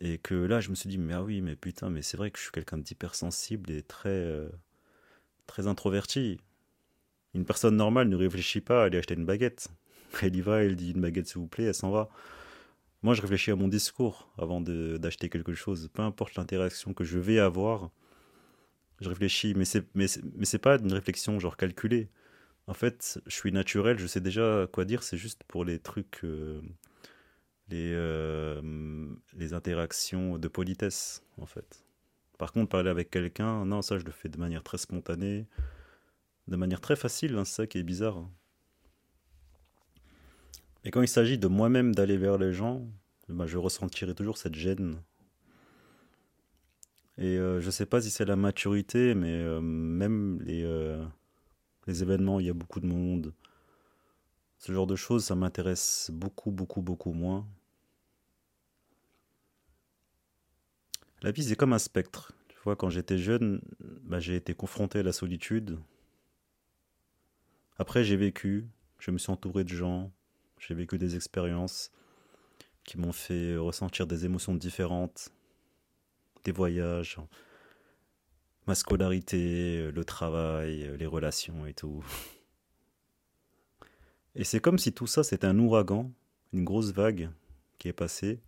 Et 0.00 0.16
que 0.16 0.34
là, 0.34 0.60
je 0.60 0.70
me 0.70 0.74
suis 0.74 0.88
dit, 0.88 0.96
mais 0.96 1.12
ah 1.12 1.22
oui, 1.22 1.42
mais 1.42 1.54
putain, 1.56 1.90
mais 1.90 2.00
c'est 2.00 2.16
vrai 2.16 2.30
que 2.30 2.38
je 2.38 2.44
suis 2.44 2.52
quelqu'un 2.52 2.78
d'hypersensible 2.78 3.70
et 3.70 3.82
très, 3.82 4.48
très 5.48 5.66
introverti. 5.66 6.38
Une 7.34 7.44
personne 7.44 7.76
normale 7.76 8.08
ne 8.08 8.16
réfléchit 8.16 8.60
pas 8.60 8.82
à 8.82 8.84
aller 8.84 8.98
acheter 8.98 9.14
une 9.14 9.26
baguette. 9.26 9.68
Elle 10.22 10.36
y 10.36 10.40
va, 10.40 10.62
elle 10.62 10.76
dit 10.76 10.92
une 10.92 11.00
baguette 11.00 11.26
s'il 11.26 11.38
vous 11.38 11.48
plaît, 11.48 11.64
elle 11.64 11.74
s'en 11.74 11.90
va. 11.90 12.08
Moi, 13.02 13.14
je 13.14 13.22
réfléchis 13.22 13.50
à 13.50 13.56
mon 13.56 13.68
discours 13.68 14.32
avant 14.38 14.60
d'acheter 14.60 15.28
quelque 15.28 15.54
chose. 15.54 15.88
Peu 15.92 16.02
importe 16.02 16.34
l'interaction 16.36 16.94
que 16.94 17.04
je 17.04 17.18
vais 17.18 17.38
avoir, 17.38 17.90
je 19.00 19.08
réfléchis. 19.08 19.54
Mais 19.54 19.64
c'est 19.64 19.84
mais, 19.94 20.06
mais 20.36 20.58
pas 20.58 20.78
une 20.78 20.92
réflexion 20.92 21.38
genre 21.38 21.56
calculée. 21.56 22.08
En 22.66 22.74
fait, 22.74 23.20
je 23.26 23.34
suis 23.34 23.52
naturel, 23.52 23.98
je 23.98 24.06
sais 24.06 24.20
déjà 24.20 24.66
quoi 24.72 24.84
dire. 24.84 25.02
C'est 25.02 25.16
juste 25.16 25.42
pour 25.44 25.64
les 25.64 25.78
trucs, 25.78 26.24
euh, 26.24 26.60
les, 27.68 27.92
euh, 27.94 28.60
les 29.34 29.54
interactions 29.54 30.38
de 30.38 30.48
politesse, 30.48 31.22
en 31.38 31.46
fait. 31.46 31.84
Par 32.38 32.52
contre, 32.52 32.68
parler 32.68 32.88
avec 32.88 33.10
quelqu'un, 33.10 33.64
non, 33.64 33.82
ça, 33.82 33.98
je 33.98 34.04
le 34.04 34.12
fais 34.12 34.28
de 34.28 34.38
manière 34.38 34.62
très 34.62 34.78
spontanée, 34.78 35.46
de 36.46 36.56
manière 36.56 36.80
très 36.80 36.96
facile. 36.96 37.36
Hein, 37.36 37.44
c'est 37.44 37.54
ça 37.62 37.66
qui 37.66 37.78
est 37.78 37.82
bizarre. 37.82 38.28
Et 40.84 40.90
quand 40.90 41.02
il 41.02 41.08
s'agit 41.08 41.36
de 41.36 41.48
moi-même 41.48 41.94
d'aller 41.94 42.16
vers 42.16 42.38
les 42.38 42.52
gens, 42.52 42.86
bah, 43.28 43.46
je 43.46 43.58
ressentirai 43.58 44.14
toujours 44.14 44.38
cette 44.38 44.54
gêne. 44.54 45.02
Et 47.18 47.36
euh, 47.36 47.60
je 47.60 47.66
ne 47.66 47.70
sais 47.72 47.86
pas 47.86 48.00
si 48.00 48.10
c'est 48.10 48.24
la 48.24 48.36
maturité, 48.36 49.14
mais 49.14 49.32
euh, 49.32 49.60
même 49.60 50.40
les, 50.42 50.62
euh, 50.62 51.04
les 51.88 52.02
événements 52.02 52.36
où 52.36 52.40
il 52.40 52.46
y 52.46 52.50
a 52.50 52.54
beaucoup 52.54 52.78
de 52.78 52.86
monde, 52.86 53.34
ce 54.58 54.72
genre 54.72 54.86
de 54.86 54.94
choses, 54.94 55.24
ça 55.24 55.34
m'intéresse 55.34 56.10
beaucoup, 56.14 56.52
beaucoup, 56.52 56.82
beaucoup 56.82 57.12
moins. 57.12 57.44
La 61.22 61.32
vie, 61.32 61.42
c'est 61.42 61.56
comme 61.56 61.72
un 61.72 61.78
spectre. 61.78 62.32
Tu 62.48 62.56
vois, 62.62 62.76
quand 62.76 62.90
j'étais 62.90 63.18
jeune, 63.18 63.60
bah, 64.02 64.20
j'ai 64.20 64.36
été 64.36 64.54
confronté 64.54 65.00
à 65.00 65.02
la 65.02 65.12
solitude. 65.12 65.78
Après, 67.78 68.04
j'ai 68.04 68.16
vécu, 68.16 68.66
je 68.98 69.10
me 69.10 69.18
suis 69.18 69.30
entouré 69.30 69.64
de 69.64 69.68
gens, 69.68 70.12
j'ai 70.58 70.74
vécu 70.74 70.98
des 70.98 71.16
expériences 71.16 71.90
qui 72.84 72.98
m'ont 72.98 73.12
fait 73.12 73.56
ressentir 73.56 74.06
des 74.06 74.24
émotions 74.24 74.54
différentes, 74.54 75.30
des 76.44 76.52
voyages, 76.52 77.18
ma 78.66 78.74
scolarité, 78.74 79.90
le 79.90 80.04
travail, 80.04 80.96
les 80.98 81.06
relations 81.06 81.66
et 81.66 81.74
tout. 81.74 82.04
Et 84.34 84.44
c'est 84.44 84.60
comme 84.60 84.78
si 84.78 84.92
tout 84.92 85.06
ça 85.06 85.24
c'était 85.24 85.46
un 85.46 85.58
ouragan, 85.58 86.12
une 86.52 86.64
grosse 86.64 86.92
vague 86.92 87.30
qui 87.78 87.88
est 87.88 87.92
passée. 87.92 88.40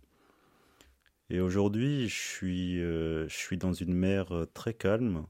Et 1.31 1.39
aujourd'hui, 1.39 2.09
je 2.09 2.19
suis, 2.19 2.81
euh, 2.81 3.25
je 3.29 3.33
suis 3.33 3.57
dans 3.57 3.71
une 3.71 3.93
mer 3.93 4.35
euh, 4.35 4.45
très 4.53 4.73
calme. 4.73 5.25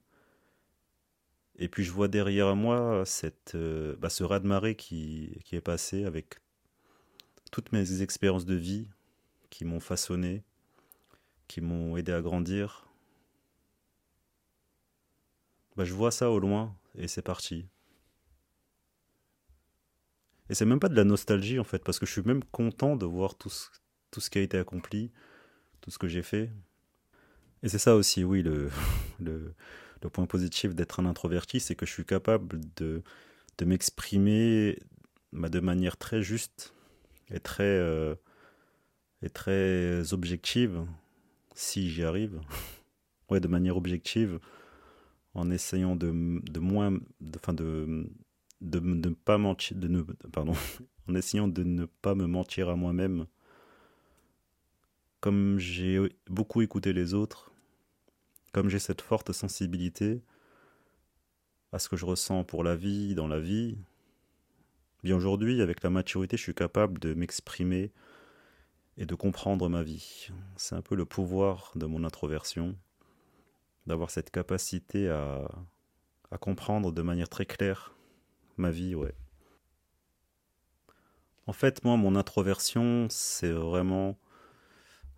Et 1.60 1.70
puis 1.70 1.84
je 1.84 1.92
vois 1.92 2.08
derrière 2.08 2.56
moi 2.56 3.04
cette, 3.06 3.54
euh, 3.54 3.96
bah, 3.98 4.10
ce 4.10 4.24
raz-de-marée 4.24 4.76
qui, 4.76 5.38
est 5.52 5.62
passé 5.62 6.06
avec 6.06 6.40
toutes 7.52 7.72
mes 7.72 8.02
expériences 8.02 8.46
de 8.46 8.56
vie 8.56 8.88
qui 9.52 9.64
m'ont 9.64 9.80
façonné, 9.80 10.42
qui 11.48 11.62
m'ont 11.62 11.96
aidé 11.98 12.14
à 12.14 12.22
grandir, 12.22 12.88
bah, 15.76 15.86
je 15.86 15.94
vois 15.94 16.10
ça 16.10 16.32
au 16.32 16.40
loin 16.40 16.76
et 16.96 17.08
c'est 17.08 17.22
parti. 17.22 17.68
Et 20.50 20.56
c'est 20.56 20.66
même 20.66 20.80
pas 20.80 20.90
de 20.90 20.96
la 20.96 21.04
nostalgie 21.04 21.60
en 21.60 21.64
fait, 21.64 21.84
parce 21.84 22.00
que 22.00 22.08
je 22.08 22.12
suis 22.12 22.24
même 22.24 22.44
content 22.46 22.96
de 22.96 23.06
voir 23.06 23.36
tout 23.36 23.50
ce 23.52 24.30
qui 24.32 24.40
a 24.40 24.42
été 24.42 24.58
accompli, 24.58 25.12
tout 25.82 25.92
ce 25.92 25.98
que 25.98 26.08
j'ai 26.08 26.24
fait. 26.24 26.50
Et 27.64 27.70
c'est 27.70 27.78
ça 27.80 27.96
aussi, 27.96 28.24
oui, 28.24 28.42
le, 28.44 28.70
le, 29.20 29.54
point 30.12 30.26
positif 30.26 30.74
d'être 30.74 31.00
un 31.00 31.06
introverti, 31.06 31.60
c'est 31.60 31.76
que 31.76 31.86
je 31.86 31.92
suis 31.92 32.06
capable 32.06 32.60
de, 32.76 33.04
de 33.58 33.66
m'exprimer 33.66 34.80
bah, 35.32 35.50
de 35.50 35.60
manière 35.60 35.98
très 35.98 36.22
juste 36.22 36.74
et 37.30 37.40
très, 37.40 37.64
euh, 37.64 38.16
et 39.22 39.30
très 39.30 40.14
objective, 40.14 40.86
si 41.54 41.90
j'y 41.90 42.04
arrive. 42.04 42.42
ouais, 43.30 43.40
de 43.40 43.48
manière 43.48 43.78
objective, 43.78 44.40
en 45.34 45.50
essayant 45.50 45.96
de, 45.96 46.42
de 46.44 46.60
moins, 46.60 46.92
de, 46.92 47.38
enfin 47.38 47.54
de, 47.54 48.10
de, 48.62 48.80
ne 48.80 49.10
pas 49.10 49.38
mentir, 49.38 49.78
de 49.78 49.88
ne, 49.88 50.02
pardon, 50.32 50.54
en 51.08 51.16
essayant 51.16 51.48
de 51.48 51.64
ne 51.64 51.86
pas 51.86 52.16
me 52.16 52.26
mentir 52.26 52.70
à 52.70 52.76
moi-même. 52.76 53.28
Comme 55.22 55.60
j'ai 55.60 56.00
beaucoup 56.28 56.62
écouté 56.62 56.94
les 56.94 57.14
autres, 57.14 57.52
comme 58.54 58.70
j'ai 58.70 58.80
cette 58.80 59.02
forte 59.02 59.32
sensibilité 59.32 60.24
à 61.72 61.78
ce 61.78 61.90
que 61.90 61.96
je 61.96 62.06
ressens 62.06 62.44
pour 62.44 62.64
la 62.64 62.76
vie, 62.76 63.14
dans 63.14 63.28
la 63.28 63.40
vie, 63.40 63.78
bien 65.04 65.16
aujourd'hui, 65.16 65.62
avec 65.62 65.84
la 65.84 65.92
maturité, 65.92 66.38
je 66.38 66.42
suis 66.42 66.56
capable 66.56 67.00
de 67.00 67.14
m'exprimer 67.14 67.92
et 68.98 69.06
de 69.06 69.14
comprendre 69.14 69.70
ma 69.70 69.84
vie. 69.84 70.30
C'est 70.58 70.76
un 70.76 70.82
peu 70.82 70.96
le 70.96 71.06
pouvoir 71.06 71.72
de 71.76 71.86
mon 71.86 72.04
introversion, 72.04 72.76
d'avoir 73.86 74.10
cette 74.10 74.32
capacité 74.32 75.08
à, 75.10 75.48
comprendre 76.40 76.92
de 76.92 77.02
manière 77.04 77.30
très 77.30 77.46
claire 77.46 77.94
ma 78.58 78.72
vie, 78.72 78.96
ouais. 78.96 79.14
En 81.46 81.54
fait, 81.54 81.84
moi, 81.84 81.96
mon 81.96 82.16
introversion, 82.16 83.08
c'est 83.10 83.52
vraiment 83.52 84.18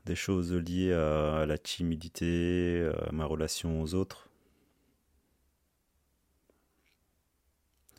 des 0.06 0.16
choses 0.16 0.54
liées 0.54 0.94
à 0.94 1.46
la 1.46 1.58
timidité, 1.58 2.90
à 3.08 3.12
ma 3.12 3.26
relation 3.26 3.82
aux 3.82 3.94
autres. 3.94 4.30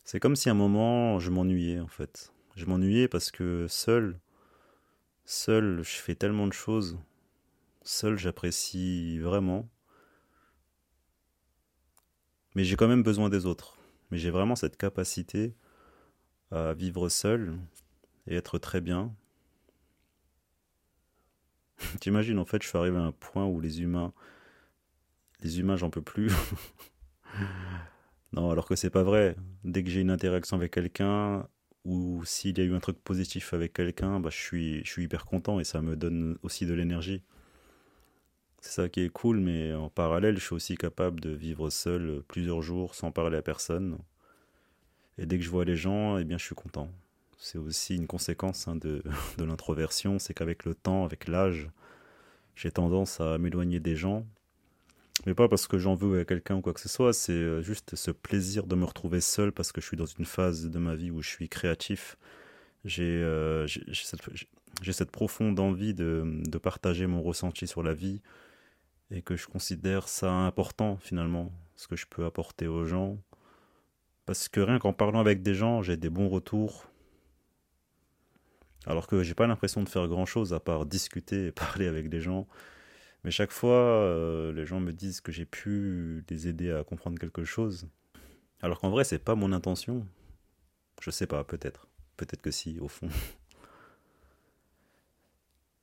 C'est 0.05 0.21
comme 0.21 0.37
si 0.37 0.49
à 0.49 0.53
un 0.53 0.55
moment 0.55 1.19
je 1.19 1.31
m'ennuyais 1.31 1.81
en 1.81 1.89
fait. 1.89 2.33
Je 2.57 2.67
m'ennuyais 2.67 3.09
parce 3.09 3.31
que 3.31 3.67
seul, 3.69 4.21
seul, 5.25 5.83
je 5.83 5.97
fais 5.97 6.15
tellement 6.15 6.47
de 6.47 6.53
choses. 6.53 6.99
Seul, 7.83 8.19
j'apprécie 8.19 9.19
vraiment. 9.19 9.69
Mais 12.55 12.65
j'ai 12.65 12.77
quand 12.77 12.89
même 12.89 13.03
besoin 13.03 13.29
des 13.29 13.47
autres. 13.47 13.79
Mais 14.11 14.19
j'ai 14.19 14.31
vraiment 14.31 14.57
cette 14.57 14.77
capacité 14.77 15.55
à 16.51 16.75
vivre 16.75 17.09
seul 17.09 17.59
et 18.27 18.37
être 18.37 18.59
très 18.59 18.81
bien 18.81 19.15
T'imagines, 22.01 22.39
en 22.39 22.45
fait, 22.45 22.63
je 22.63 22.69
suis 22.69 22.79
arrivé 22.79 22.97
à 22.97 23.03
un 23.03 23.13
point 23.13 23.47
où 23.47 23.61
les 23.61 23.83
humains, 23.83 24.13
les 25.41 25.61
humains, 25.61 25.77
j'en 25.77 25.91
peux 25.91 26.03
plus. 26.03 26.33
non, 28.33 28.51
alors 28.51 28.67
que 28.67 28.77
c'est 28.77 28.91
pas 28.91 29.03
vrai. 29.03 29.37
Dès 29.65 29.83
que 29.85 29.91
j'ai 29.91 30.01
une 30.01 30.11
interaction 30.11 30.57
avec 30.57 30.73
quelqu'un, 30.73 31.47
ou 31.85 32.25
s'il 32.25 32.59
y 32.59 32.61
a 32.61 32.65
eu 32.65 32.75
un 32.75 32.81
truc 32.81 32.99
positif 33.03 33.55
avec 33.55 33.73
quelqu'un, 33.73 34.21
bah, 34.21 34.31
je, 34.31 34.37
suis, 34.37 34.83
hyper 34.97 35.25
content 35.25 35.61
et 35.61 35.65
ça 35.65 35.83
me 35.83 35.97
donne 35.97 36.39
aussi 36.43 36.67
de 36.67 36.75
l'énergie. 36.75 37.23
C'est 38.61 38.73
ça 38.73 38.89
qui 38.89 39.03
est 39.03 39.11
cool, 39.11 39.41
mais 39.41 39.75
en 39.75 39.91
parallèle, 39.91 40.39
je 40.39 40.45
suis 40.45 40.55
aussi 40.55 40.77
capable 40.77 41.21
de 41.21 41.31
vivre 41.31 41.69
seul 41.69 42.23
plusieurs 42.29 42.63
jours 42.63 42.95
sans 42.95 43.13
parler 43.13 43.37
à 43.37 43.43
personne. 43.43 43.99
Et 45.19 45.27
dès 45.27 45.39
que 45.39 45.45
je 45.45 45.51
vois 45.51 45.67
les 45.67 45.77
gens, 45.77 46.19
eh 46.19 46.25
bien, 46.25 46.39
je 46.39 46.45
suis 46.45 46.55
content 46.55 46.91
c'est 47.45 47.59
aussi 47.59 47.95
une 47.95 48.07
conséquence 48.07 48.69
hein, 48.69 48.77
de, 48.77 49.03
l'introversion, 49.39 50.19
c'est 50.19 50.33
qu'avec 50.33 50.65
le 50.65 50.75
temps, 50.75 51.05
avec 51.05 51.29
l'âge, 51.29 51.69
j'ai 52.57 52.71
tendance 52.71 53.21
à 53.21 53.37
m'éloigner 53.37 53.81
des 53.81 53.97
gens. 53.97 54.27
Mais 55.27 55.35
pas 55.35 55.47
parce 55.47 55.69
que 55.69 55.79
j'en 55.79 55.95
veux 55.95 56.21
à 56.21 56.25
quelqu'un 56.25 56.57
ou 56.57 56.61
quoi 56.63 56.73
que 56.73 56.81
ce 56.81 56.89
soit, 56.89 57.13
c'est 57.13 57.33
euh, 57.33 57.61
juste 57.61 57.97
ce 57.97 58.11
plaisir 58.11 58.67
de 58.67 58.75
me 58.75 58.85
retrouver 58.85 59.21
seul 59.21 59.53
parce 59.53 59.73
que 59.73 59.81
je 59.81 59.87
suis 59.87 59.97
dans 59.97 60.07
une 60.07 60.25
phase 60.25 60.71
de 60.71 60.79
ma 60.79 60.97
vie 60.97 61.11
où 61.11 61.21
je 61.21 61.29
suis 61.29 61.49
créatif. 61.49 62.17
J'ai 62.85 63.05
euh, 63.05 63.67
cette, 63.93 64.23
cette, 64.93 65.11
profonde 65.11 65.61
envie 65.61 65.95
de, 65.95 66.25
de, 66.27 66.59
partager 66.59 67.07
mon 67.07 67.23
ressenti 67.23 67.67
sur 67.67 67.83
la 67.83 67.93
vie 67.93 68.23
et 69.11 69.23
que 69.23 69.37
je 69.37 69.47
considère 69.47 70.09
ça 70.09 70.33
important 70.33 70.97
finalement, 70.97 71.53
ce 71.77 71.89
que 71.89 71.97
je 71.97 72.07
peux 72.09 72.25
apporter 72.25 72.67
aux 72.67 72.85
gens. 72.85 73.19
Parce 74.27 74.49
que 74.49 74.61
rien 74.61 74.79
qu'en 74.79 74.95
parlant 74.95 75.21
avec 75.21 75.43
des 75.43 75.55
gens, 75.55 75.83
j'ai 75.83 75.97
des 75.97 76.11
bons 76.11 76.29
retours, 76.29 76.91
alors 78.87 79.07
que 79.07 79.23
j'ai 79.23 79.35
pas 79.35 79.47
l'impression 79.47 79.83
de 79.83 79.89
faire 79.89 80.07
grand 80.09 80.27
chose 80.27 80.53
à 80.53 80.61
part 80.61 80.87
discuter 80.87 81.47
et 81.47 81.53
parler 81.53 81.87
avec 81.87 82.09
des 82.09 82.21
gens. 82.21 82.47
Mais 83.25 83.31
chaque 83.31 83.53
fois, 83.53 83.73
euh, 83.73 84.53
les 84.53 84.67
gens 84.67 84.81
me 84.81 84.93
disent 84.93 85.21
que 85.21 85.33
j'ai 85.33 85.47
pu 85.47 86.25
les 86.29 86.49
aider 86.49 86.71
à 86.71 86.85
comprendre 86.85 87.19
quelque 87.19 87.45
chose. 87.45 87.89
Alors 88.61 88.81
qu'en 88.81 88.91
vrai, 88.91 89.05
c'est 89.05 89.19
pas 89.19 89.35
mon 89.35 89.53
intention. 89.53 90.07
Je 91.01 91.11
sais 91.11 91.27
pas, 91.27 91.45
peut-être. 91.45 91.89
Peut-être 92.17 92.43
que 92.43 92.51
si, 92.51 92.79
au 92.81 92.89
fond. 92.89 93.09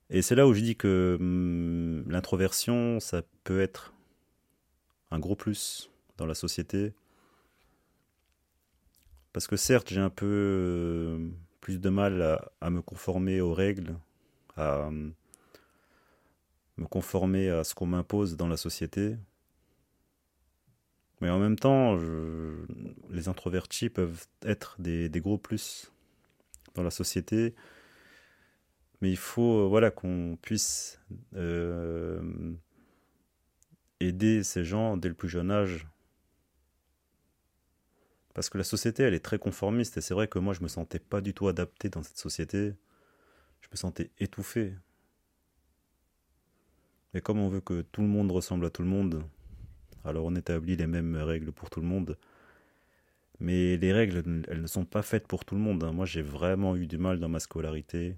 Et 0.09 0.21
c'est 0.21 0.35
là 0.35 0.45
où 0.45 0.53
je 0.53 0.61
dis 0.61 0.75
que 0.75 1.17
hum, 1.19 2.03
l'introversion, 2.09 2.99
ça 2.99 3.23
peut 3.43 3.61
être 3.61 3.93
un 5.09 5.19
gros 5.19 5.35
plus 5.35 5.89
dans 6.17 6.25
la 6.25 6.35
société. 6.35 6.93
Parce 9.33 9.47
que 9.47 9.55
certes, 9.55 9.89
j'ai 9.89 10.01
un 10.01 10.09
peu 10.09 10.25
euh, 10.25 11.29
plus 11.62 11.80
de 11.80 11.89
mal 11.89 12.39
à, 12.60 12.69
me 12.69 12.82
conformer 12.82 13.39
aux 13.39 13.54
règles, 13.54 13.95
à 14.58 14.89
me 16.78 16.86
conformer 16.89 17.50
à 17.50 17.63
ce 17.63 17.76
qu'on 17.76 17.86
m'impose 17.86 18.36
dans 18.36 18.47
la 18.47 18.58
société. 18.58 19.15
Mais 21.21 21.30
en 21.30 21.38
même 21.38 21.58
temps, 21.58 21.97
les 23.12 23.30
introvertis 23.30 23.89
peuvent 23.89 24.26
être 24.41 24.76
des, 24.80 25.10
gros 25.21 25.38
plus 25.38 25.91
dans 26.74 26.84
la 26.84 26.89
société. 26.89 27.54
Mais 29.02 29.12
il 29.12 29.17
faut 29.17 29.69
voilà, 29.69 29.91
qu'on 29.91 30.38
puisse 30.41 31.00
euh, 31.36 32.54
aider 34.00 34.43
ces 34.43 34.63
gens 34.63 34.97
dès 34.97 35.10
le 35.10 35.15
plus 35.15 35.30
jeune 35.30 35.52
âge 35.52 35.88
parce 38.33 38.49
que 38.49 38.57
la 38.57 38.63
société, 38.63 39.03
elle 39.03 39.13
est 39.13 39.19
très 39.19 39.39
conformiste, 39.39 39.97
et 39.97 40.01
c'est 40.01 40.13
vrai 40.13 40.27
que 40.27 40.39
moi, 40.39 40.53
je 40.53 40.61
me 40.61 40.67
sentais 40.67 40.99
pas 40.99 41.21
du 41.21 41.33
tout 41.33 41.47
adapté 41.47 41.89
dans 41.89 42.03
cette 42.03 42.17
société. 42.17 42.73
Je 43.61 43.67
me 43.71 43.75
sentais 43.75 44.11
étouffé. 44.19 44.73
Et 47.13 47.21
comme 47.21 47.39
on 47.39 47.49
veut 47.49 47.61
que 47.61 47.81
tout 47.81 48.01
le 48.01 48.07
monde 48.07 48.31
ressemble 48.31 48.65
à 48.65 48.69
tout 48.69 48.83
le 48.83 48.87
monde, 48.87 49.23
alors 50.05 50.25
on 50.25 50.35
établit 50.35 50.77
les 50.77 50.87
mêmes 50.87 51.15
règles 51.17 51.51
pour 51.51 51.69
tout 51.69 51.81
le 51.81 51.87
monde. 51.87 52.17
Mais 53.39 53.75
les 53.77 53.91
règles, 53.91 54.23
elles 54.47 54.61
ne 54.61 54.67
sont 54.67 54.85
pas 54.85 55.01
faites 55.01 55.27
pour 55.27 55.43
tout 55.43 55.55
le 55.55 55.61
monde. 55.61 55.83
Hein. 55.83 55.91
Moi, 55.91 56.05
j'ai 56.05 56.21
vraiment 56.21 56.75
eu 56.75 56.87
du 56.87 56.97
mal 56.97 57.19
dans 57.19 57.27
ma 57.27 57.39
scolarité. 57.39 58.15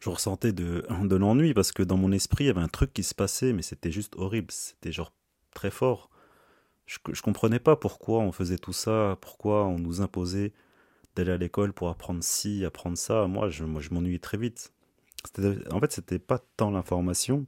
Je 0.00 0.10
ressentais 0.10 0.52
de, 0.52 0.84
de 1.04 1.16
l'ennui 1.16 1.54
parce 1.54 1.72
que 1.72 1.82
dans 1.82 1.96
mon 1.96 2.10
esprit, 2.10 2.44
il 2.44 2.46
y 2.48 2.50
avait 2.50 2.60
un 2.60 2.68
truc 2.68 2.92
qui 2.92 3.02
se 3.02 3.14
passait, 3.14 3.52
mais 3.52 3.62
c'était 3.62 3.92
juste 3.92 4.14
horrible. 4.16 4.50
C'était 4.50 4.92
genre 4.92 5.12
très 5.52 5.70
fort 5.70 6.10
je, 6.88 6.98
je 7.12 7.22
comprenais 7.22 7.60
pas 7.60 7.76
pourquoi 7.76 8.20
on 8.20 8.32
faisait 8.32 8.58
tout 8.58 8.72
ça, 8.72 9.18
pourquoi 9.20 9.66
on 9.66 9.78
nous 9.78 10.00
imposait 10.00 10.52
d'aller 11.14 11.32
à 11.32 11.36
l'école 11.36 11.72
pour 11.72 11.90
apprendre 11.90 12.24
ci, 12.24 12.64
apprendre 12.64 12.96
ça. 12.96 13.26
Moi, 13.26 13.50
je, 13.50 13.64
moi, 13.64 13.80
je 13.80 13.90
m'ennuyais 13.90 14.18
très 14.18 14.38
vite. 14.38 14.72
En 15.70 15.80
fait, 15.80 15.92
c'était 15.92 16.18
pas 16.18 16.38
tant 16.56 16.70
l'information, 16.70 17.46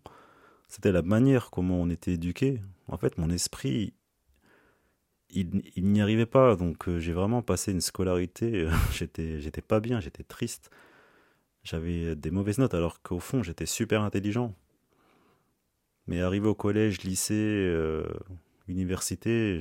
c'était 0.69 0.93
la 0.93 1.03
manière 1.03 1.51
comment 1.51 1.81
on 1.81 1.89
était 1.89 2.13
éduqué. 2.13 2.61
En 2.89 2.99
fait, 2.99 3.17
mon 3.17 3.31
esprit, 3.31 3.95
il, 5.31 5.63
n'y 5.77 6.03
arrivait 6.03 6.27
pas. 6.27 6.57
Donc, 6.57 6.89
euh, 6.89 6.99
j'ai 6.99 7.13
vraiment 7.13 7.43
passé 7.43 7.73
une 7.73 7.81
scolarité. 7.81 8.69
j'étais, 8.93 9.41
j'étais 9.41 9.63
pas 9.63 9.81
bien, 9.81 10.01
j'étais 10.01 10.25
triste. 10.25 10.71
J'avais 11.63 12.15
des 12.15 12.31
mauvaises 12.31 12.59
notes, 12.59 12.75
alors 12.75 13.01
qu'au 13.03 13.21
fond, 13.21 13.43
j'étais 13.43 13.67
super 13.67 14.03
intelligent. 14.03 14.55
Mais 16.07 16.21
arrivé 16.21 16.49
au 16.49 16.55
collège, 16.55 17.03
lycée, 17.03 17.35
euh, 17.35 18.05
université, 18.71 19.59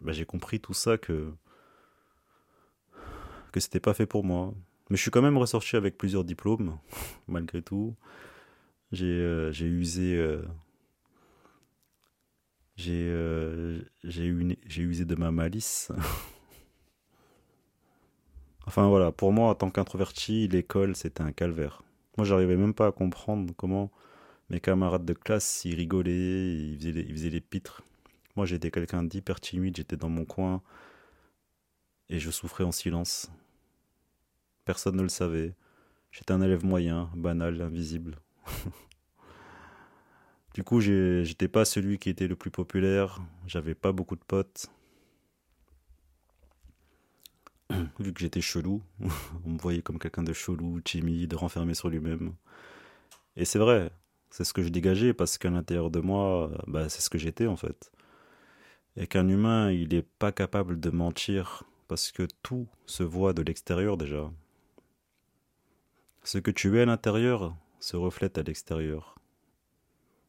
bah, 0.00 0.12
j'ai 0.12 0.24
compris 0.24 0.60
tout 0.60 0.74
ça 0.74 0.98
que 0.98 1.32
que 3.52 3.60
c'était 3.60 3.80
pas 3.80 3.94
fait 3.94 4.06
pour 4.06 4.24
moi. 4.24 4.54
Mais 4.90 4.96
je 4.96 5.02
suis 5.02 5.10
quand 5.10 5.22
même 5.22 5.38
ressorti 5.38 5.76
avec 5.76 5.98
plusieurs 5.98 6.24
diplômes, 6.24 6.78
malgré 7.28 7.62
tout. 7.62 7.96
J'ai 8.92 9.06
euh, 9.06 9.52
usé 9.52 10.16
euh, 10.16 10.42
euh, 12.88 13.80
j'ai 14.04 14.82
usé 14.82 15.04
de 15.04 15.14
ma 15.14 15.30
malice. 15.30 15.90
enfin 18.66 18.88
voilà, 18.88 19.10
pour 19.10 19.32
moi 19.32 19.50
en 19.50 19.54
tant 19.54 19.70
qu'introverti, 19.70 20.48
l'école 20.48 20.94
c'était 20.94 21.22
un 21.22 21.32
calvaire. 21.32 21.82
Moi 22.16 22.26
j'arrivais 22.26 22.56
même 22.56 22.74
pas 22.74 22.86
à 22.86 22.92
comprendre 22.92 23.52
comment 23.56 23.90
mes 24.48 24.60
camarades 24.60 25.04
de 25.04 25.12
classe, 25.12 25.64
ils 25.64 25.74
rigolaient, 25.74 26.56
ils 26.56 26.78
faisaient 27.12 27.30
les, 27.30 27.40
pitres. 27.40 27.82
Moi, 28.36 28.46
j'étais 28.46 28.70
quelqu'un 28.70 29.02
d'hyper 29.02 29.40
timide, 29.40 29.76
j'étais 29.76 29.96
dans 29.96 30.08
mon 30.08 30.24
coin 30.24 30.62
et 32.08 32.18
je 32.18 32.30
souffrais 32.30 32.64
en 32.64 32.72
silence. 32.72 33.30
Personne 34.64 34.96
ne 34.96 35.02
le 35.02 35.08
savait. 35.08 35.54
J'étais 36.12 36.32
un 36.32 36.42
élève 36.42 36.64
moyen, 36.64 37.10
banal, 37.14 37.60
invisible. 37.60 38.18
Du 40.54 40.64
coup, 40.64 40.80
j'étais 40.80 41.48
pas 41.48 41.66
celui 41.66 41.98
qui 41.98 42.08
était 42.08 42.26
le 42.26 42.34
plus 42.34 42.50
populaire, 42.50 43.20
j'avais 43.46 43.74
pas 43.74 43.92
beaucoup 43.92 44.16
de 44.16 44.24
potes. 44.24 44.70
Vu 47.98 48.14
que 48.14 48.20
j'étais 48.20 48.40
chelou, 48.40 48.82
on 49.44 49.50
me 49.50 49.58
voyait 49.58 49.82
comme 49.82 49.98
quelqu'un 49.98 50.22
de 50.22 50.32
chelou, 50.32 50.80
timide, 50.80 51.34
renfermé 51.34 51.74
sur 51.74 51.90
lui-même. 51.90 52.32
Et 53.36 53.44
c'est 53.44 53.58
vrai, 53.58 53.92
c'est 54.30 54.44
ce 54.44 54.52
que 54.52 54.62
je 54.62 54.68
dégageais 54.68 55.14
parce 55.14 55.38
qu'à 55.38 55.50
l'intérieur 55.50 55.90
de 55.90 56.00
moi, 56.00 56.50
bah, 56.66 56.88
c'est 56.88 57.00
ce 57.00 57.10
que 57.10 57.18
j'étais 57.18 57.46
en 57.46 57.56
fait. 57.56 57.90
Et 58.96 59.06
qu'un 59.06 59.28
humain, 59.28 59.70
il 59.70 59.88
n'est 59.88 60.02
pas 60.02 60.32
capable 60.32 60.80
de 60.80 60.90
mentir 60.90 61.64
parce 61.88 62.12
que 62.12 62.26
tout 62.42 62.66
se 62.86 63.02
voit 63.02 63.32
de 63.32 63.42
l'extérieur 63.42 63.96
déjà. 63.96 64.30
Ce 66.24 66.38
que 66.38 66.50
tu 66.50 66.76
es 66.76 66.82
à 66.82 66.86
l'intérieur 66.86 67.54
se 67.78 67.96
reflète 67.96 68.38
à 68.38 68.42
l'extérieur. 68.42 69.14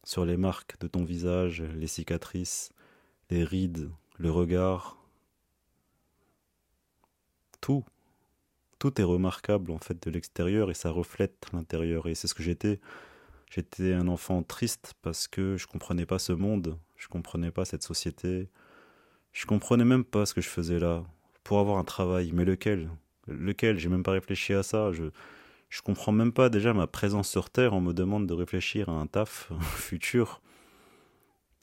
Sur 0.04 0.24
les 0.24 0.36
marques 0.36 0.78
de 0.80 0.86
ton 0.86 1.04
visage, 1.04 1.62
les 1.62 1.86
cicatrices, 1.86 2.70
les 3.30 3.44
rides, 3.44 3.90
le 4.16 4.30
regard. 4.30 4.96
Tout. 7.60 7.84
Tout 8.78 9.00
est 9.00 9.04
remarquable 9.04 9.72
en 9.72 9.78
fait 9.78 10.00
de 10.02 10.10
l'extérieur 10.10 10.70
et 10.70 10.74
ça 10.74 10.90
reflète 10.90 11.46
l'intérieur. 11.52 12.06
Et 12.06 12.14
c'est 12.14 12.28
ce 12.28 12.34
que 12.34 12.42
j'étais. 12.42 12.80
J'étais 13.50 13.94
un 13.94 14.08
enfant 14.08 14.42
triste 14.42 14.94
parce 15.02 15.26
que 15.26 15.56
je 15.56 15.66
comprenais 15.66 16.06
pas 16.06 16.18
ce 16.18 16.32
monde, 16.32 16.78
je 16.96 17.08
comprenais 17.08 17.50
pas 17.50 17.64
cette 17.64 17.82
société, 17.82 18.48
je 19.32 19.46
comprenais 19.46 19.84
même 19.84 20.04
pas 20.04 20.26
ce 20.26 20.34
que 20.34 20.40
je 20.40 20.48
faisais 20.48 20.78
là 20.78 21.04
pour 21.44 21.58
avoir 21.58 21.78
un 21.78 21.84
travail, 21.84 22.30
mais 22.34 22.44
lequel? 22.44 22.90
Lequel? 23.26 23.78
J'ai 23.78 23.88
même 23.88 24.02
pas 24.02 24.12
réfléchi 24.12 24.52
à 24.52 24.62
ça. 24.62 24.92
Je 24.92 25.10
je 25.68 25.82
comprends 25.82 26.12
même 26.12 26.32
pas 26.32 26.48
déjà 26.48 26.72
ma 26.72 26.86
présence 26.86 27.28
sur 27.28 27.50
Terre. 27.50 27.74
On 27.74 27.80
me 27.80 27.92
demande 27.92 28.26
de 28.26 28.34
réfléchir 28.34 28.88
à 28.88 28.92
un 28.92 29.06
taf 29.06 29.50
futur. 29.76 30.40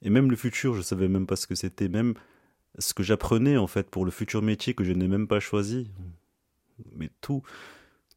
Et 0.02 0.10
même 0.10 0.30
le 0.30 0.36
futur, 0.36 0.76
je 0.76 0.82
savais 0.82 1.08
même 1.08 1.26
pas 1.26 1.36
ce 1.36 1.48
que 1.48 1.56
c'était. 1.56 1.90
Même 1.90 2.14
ce 2.78 2.94
que 2.94 3.04
j'apprenais 3.04 3.58
en 3.58 3.68
fait 3.68 3.90
pour 3.90 4.06
le 4.06 4.12
futur 4.12 4.42
métier 4.42 4.74
que 4.74 4.84
je 4.84 4.92
n'ai 4.92 5.08
même 5.08 5.28
pas 5.28 5.40
choisi. 5.40 5.90
Mais 6.96 7.10
tout, 7.22 7.42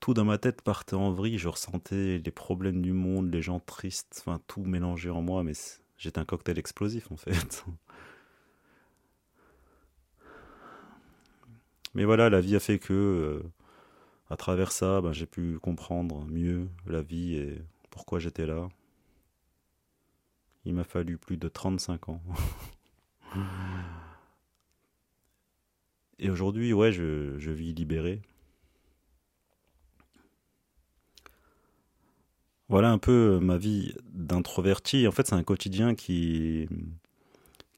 tout 0.00 0.14
dans 0.14 0.24
ma 0.24 0.38
tête 0.38 0.62
partait 0.62 0.94
en 0.94 1.10
vrille. 1.12 1.38
Je 1.38 1.48
ressentais 1.48 2.18
les 2.18 2.30
problèmes 2.30 2.82
du 2.82 2.92
monde, 2.92 3.32
les 3.32 3.42
gens 3.42 3.60
tristes, 3.60 4.22
enfin 4.24 4.40
tout 4.46 4.62
mélangé 4.62 5.10
en 5.10 5.22
moi. 5.22 5.42
Mais 5.42 5.52
j'étais 5.96 6.18
un 6.18 6.24
cocktail 6.24 6.58
explosif 6.58 7.10
en 7.12 7.16
fait. 7.16 7.64
Mais 11.94 12.04
voilà, 12.04 12.30
la 12.30 12.40
vie 12.40 12.54
a 12.54 12.60
fait 12.60 12.78
que, 12.78 12.92
euh, 12.92 13.42
à 14.30 14.36
travers 14.36 14.72
ça, 14.72 15.00
ben, 15.00 15.12
j'ai 15.12 15.26
pu 15.26 15.58
comprendre 15.58 16.24
mieux 16.26 16.68
la 16.86 17.02
vie 17.02 17.34
et 17.36 17.60
pourquoi 17.90 18.18
j'étais 18.18 18.46
là. 18.46 18.68
Il 20.64 20.74
m'a 20.74 20.84
fallu 20.84 21.18
plus 21.18 21.38
de 21.38 21.48
35 21.48 22.10
ans. 22.10 22.20
et 26.18 26.30
aujourd'hui, 26.30 26.72
ouais, 26.72 26.92
je, 26.92 27.38
je 27.38 27.50
vis 27.50 27.72
libéré. 27.72 28.22
Voilà 32.68 32.90
un 32.90 32.98
peu 32.98 33.38
ma 33.40 33.56
vie 33.58 33.94
d'introverti. 34.12 35.06
En 35.08 35.12
fait, 35.12 35.26
c'est 35.26 35.34
un 35.34 35.42
quotidien 35.42 35.94
qui, 35.94 36.68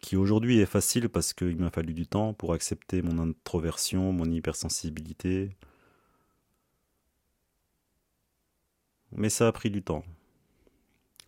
qui 0.00 0.16
aujourd'hui 0.16 0.58
est 0.60 0.66
facile 0.66 1.08
parce 1.08 1.32
qu'il 1.32 1.56
m'a 1.56 1.70
fallu 1.70 1.94
du 1.94 2.06
temps 2.06 2.34
pour 2.34 2.52
accepter 2.52 3.02
mon 3.02 3.18
introversion, 3.18 4.12
mon 4.12 4.30
hypersensibilité. 4.30 5.50
Mais 9.12 9.28
ça 9.30 9.46
a 9.48 9.52
pris 9.52 9.70
du 9.70 9.82
temps. 9.82 10.04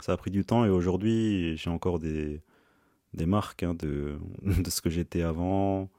Ça 0.01 0.13
a 0.13 0.17
pris 0.17 0.31
du 0.31 0.45
temps 0.45 0.65
et 0.65 0.69
aujourd'hui 0.71 1.57
j'ai 1.57 1.71
encore 1.71 1.99
des, 1.99 2.43
des 3.15 3.27
marques 3.27 3.63
hein, 3.65 3.75
de, 3.75 4.19
de 4.43 4.71
ce 4.71 4.81
que 4.83 4.91
j'étais 4.91 5.23
avant, 5.23 5.91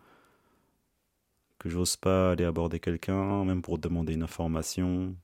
que 1.60 1.69
j'ose 1.69 1.95
pas 1.95 2.32
aller 2.32 2.45
aborder 2.45 2.80
quelqu'un, 2.80 3.43
même 3.45 3.62
pour 3.63 3.80
demander 3.80 4.13
une 4.13 4.23
information. 4.23 5.15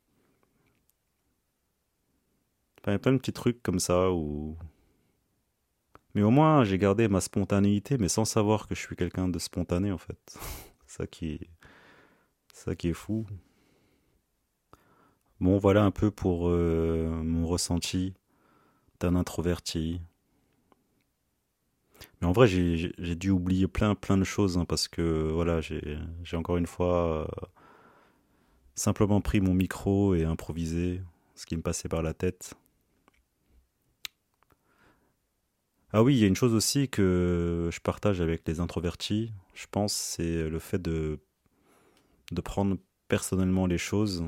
A 2.96 3.00
plein 3.00 3.14
de 3.14 3.18
petits 3.18 3.34
trucs 3.34 3.62
comme 3.64 3.80
ça 3.80 4.12
où 4.12 4.58
mais 6.16 6.24
au 6.24 6.32
moins, 6.32 6.64
j'ai 6.64 6.78
gardé 6.78 7.08
ma 7.08 7.22
spontanéité, 7.22 7.98
mais 7.98 8.10
sans 8.10 8.26
savoir 8.26 8.68
que 8.68 8.76
je 8.76 8.82
suis 8.82 8.96
quelqu'un 8.96 9.30
de 9.30 9.38
spontané, 9.40 9.92
en 9.92 9.98
fait. 9.98 10.38
ça 10.88 11.06
qui 11.08 11.34
est, 11.34 11.50
ça 12.54 12.76
qui 12.76 12.90
est 12.90 12.94
fou. 12.94 13.26
Bon, 15.40 15.58
voilà 15.58 15.84
un 15.84 15.92
peu 15.92 16.12
pour 16.12 16.50
euh, 16.50 17.10
mon 17.24 17.48
ressenti 17.48 18.14
d'un 19.00 19.16
introverti. 19.16 20.02
Mais 22.22 22.28
en 22.28 22.32
vrai, 22.32 22.48
j'ai 22.48 23.16
dû 23.16 23.30
oublier 23.30 23.68
plein, 23.68 23.96
plein 23.96 24.18
de 24.18 24.24
choses, 24.24 24.58
hein, 24.58 24.66
parce 24.66 24.88
que, 24.88 25.30
voilà, 25.32 25.62
j'ai 25.62 26.38
encore 26.38 26.58
une 26.58 26.68
fois 26.68 27.22
euh, 27.22 27.48
simplement 28.76 29.22
pris 29.22 29.42
mon 29.42 29.54
micro 29.54 30.16
et 30.16 30.26
improvisé 30.26 31.02
ce 31.36 31.46
qui 31.46 31.56
me 31.56 31.62
passait 31.62 31.88
par 31.88 32.02
la 32.02 32.14
tête. 32.14 32.56
Ah 35.92 36.04
oui, 36.04 36.16
il 36.16 36.20
y 36.20 36.24
a 36.24 36.28
une 36.28 36.36
chose 36.36 36.54
aussi 36.54 36.88
que 36.90 37.70
je 37.72 37.80
partage 37.80 38.22
avec 38.22 38.48
les 38.48 38.60
introvertis, 38.60 39.32
je 39.56 39.66
pense, 39.70 39.94
c'est 39.94 40.48
le 40.50 40.60
fait 40.60 40.82
de, 40.82 41.20
de 42.32 42.42
prendre 42.42 42.78
personnellement 43.08 43.68
les 43.68 43.78
choses. 43.78 44.24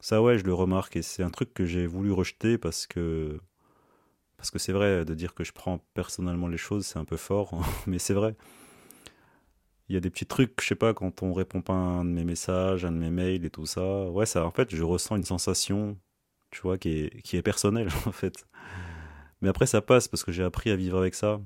Ça 0.00 0.22
ouais, 0.22 0.38
je 0.38 0.44
le 0.44 0.54
remarque 0.54 0.96
et 0.96 1.02
c'est 1.02 1.22
un 1.22 1.30
truc 1.30 1.54
que 1.54 1.64
j'ai 1.64 1.86
voulu 1.86 2.10
rejeter 2.12 2.58
parce 2.58 2.86
que 2.86 3.40
parce 4.36 4.50
que 4.50 4.58
c'est 4.58 4.72
vrai 4.72 5.04
de 5.04 5.14
dire 5.14 5.34
que 5.34 5.44
je 5.44 5.52
prends 5.52 5.78
personnellement 5.94 6.48
les 6.48 6.58
choses, 6.58 6.86
c'est 6.86 6.98
un 6.98 7.04
peu 7.04 7.16
fort, 7.16 7.60
mais 7.86 7.98
c'est 7.98 8.14
vrai. 8.14 8.36
Il 9.88 9.94
y 9.94 9.96
a 9.96 10.00
des 10.00 10.10
petits 10.10 10.26
trucs, 10.26 10.60
je 10.60 10.66
sais 10.68 10.74
pas, 10.74 10.94
quand 10.94 11.22
on 11.22 11.32
répond 11.32 11.62
pas 11.62 11.72
à 11.72 11.76
un 11.76 12.04
de 12.04 12.10
mes 12.10 12.24
messages, 12.24 12.84
un 12.84 12.92
de 12.92 12.96
mes 12.98 13.10
mails 13.10 13.44
et 13.44 13.50
tout 13.50 13.66
ça. 13.66 14.08
Ouais, 14.10 14.26
ça, 14.26 14.44
en 14.44 14.50
fait, 14.50 14.74
je 14.74 14.82
ressens 14.82 15.16
une 15.16 15.24
sensation, 15.24 15.96
tu 16.50 16.60
vois, 16.62 16.78
qui 16.78 16.90
est, 16.90 17.22
qui 17.22 17.36
est 17.36 17.42
personnelle, 17.42 17.88
en 18.06 18.12
fait. 18.12 18.46
Mais 19.40 19.48
après, 19.48 19.66
ça 19.66 19.80
passe 19.80 20.08
parce 20.08 20.24
que 20.24 20.32
j'ai 20.32 20.42
appris 20.42 20.70
à 20.70 20.76
vivre 20.76 20.98
avec 20.98 21.14
ça. 21.14 21.40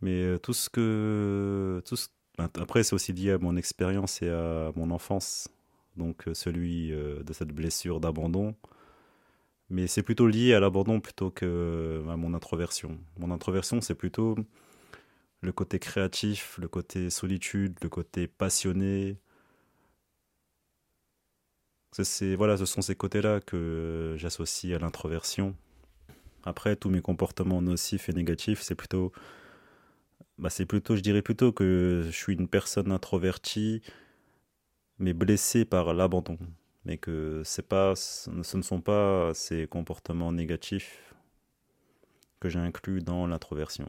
Mais 0.00 0.22
euh, 0.22 0.38
tout 0.38 0.52
ce 0.52 0.68
que. 0.70 1.82
Tout 1.86 1.96
ben, 2.38 2.50
Après, 2.60 2.82
c'est 2.82 2.94
aussi 2.94 3.12
lié 3.12 3.32
à 3.32 3.38
mon 3.38 3.56
expérience 3.56 4.22
et 4.22 4.28
à 4.28 4.72
mon 4.76 4.90
enfance. 4.90 5.48
Donc, 5.96 6.28
euh, 6.28 6.34
celui 6.34 6.92
euh, 6.92 7.22
de 7.22 7.32
cette 7.32 7.52
blessure 7.52 8.00
d'abandon. 8.00 8.54
Mais 9.70 9.86
c'est 9.86 10.02
plutôt 10.02 10.26
lié 10.26 10.54
à 10.54 10.60
l'abandon 10.60 11.00
plutôt 11.00 11.30
que 11.30 12.04
à 12.10 12.16
mon 12.16 12.34
introversion. 12.34 12.98
Mon 13.18 13.30
introversion, 13.30 13.80
c'est 13.80 13.94
plutôt 13.94 14.36
le 15.40 15.52
côté 15.52 15.78
créatif, 15.78 16.58
le 16.60 16.68
côté 16.68 17.10
solitude, 17.10 17.76
le 17.82 17.88
côté 17.88 18.26
passionné. 18.26 19.16
C'est, 22.02 22.34
voilà, 22.34 22.56
ce 22.56 22.66
sont 22.66 22.82
ces 22.82 22.96
côtés-là 22.96 23.40
que 23.40 24.14
j'associe 24.18 24.74
à 24.74 24.78
l'introversion. 24.80 25.54
Après, 26.42 26.74
tous 26.74 26.90
mes 26.90 27.00
comportements 27.00 27.62
nocifs 27.62 28.08
et 28.08 28.12
négatifs, 28.12 28.62
c'est 28.62 28.74
plutôt, 28.74 29.12
bah, 30.38 30.48
je 30.50 31.00
dirais 31.00 31.22
plutôt 31.22 31.52
que 31.52 32.02
je 32.06 32.10
suis 32.10 32.34
une 32.34 32.48
personne 32.48 32.90
introvertie, 32.90 33.80
mais 34.98 35.12
blessée 35.12 35.64
par 35.64 35.94
l'abandon, 35.94 36.36
mais 36.84 36.98
que 36.98 37.42
ce 37.44 38.30
ne 38.30 38.62
sont 38.62 38.80
pas 38.80 39.32
ces 39.32 39.68
comportements 39.68 40.32
négatifs 40.32 41.14
que 42.40 42.48
j'inclus 42.48 43.02
dans 43.02 43.26
l'introversion. 43.26 43.88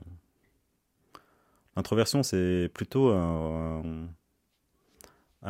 L'introversion, 1.76 2.22
c'est 2.22 2.70
plutôt 2.74 3.10
un, 3.10 4.08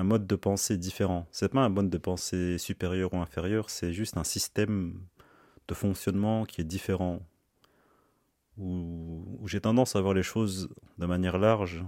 mode 0.04 0.28
de 0.28 0.36
pensée 0.36 0.78
différent. 0.78 1.28
C'est 1.32 1.50
pas 1.50 1.62
un 1.62 1.70
mode 1.70 1.90
de 1.90 1.98
pensée 1.98 2.58
supérieur 2.58 3.14
ou 3.14 3.18
inférieur, 3.18 3.70
c'est 3.70 3.94
juste 3.94 4.18
un 4.18 4.24
système 4.24 5.00
de 5.68 5.74
fonctionnement 5.74 6.46
qui 6.46 6.62
est 6.62 6.66
différent, 6.66 7.22
où, 8.58 9.40
j'ai 9.46 9.62
tendance 9.62 9.96
à 9.96 10.02
voir 10.02 10.14
les 10.14 10.24
choses 10.24 10.70
de 10.98 11.06
manière 11.06 11.38
large 11.38 11.84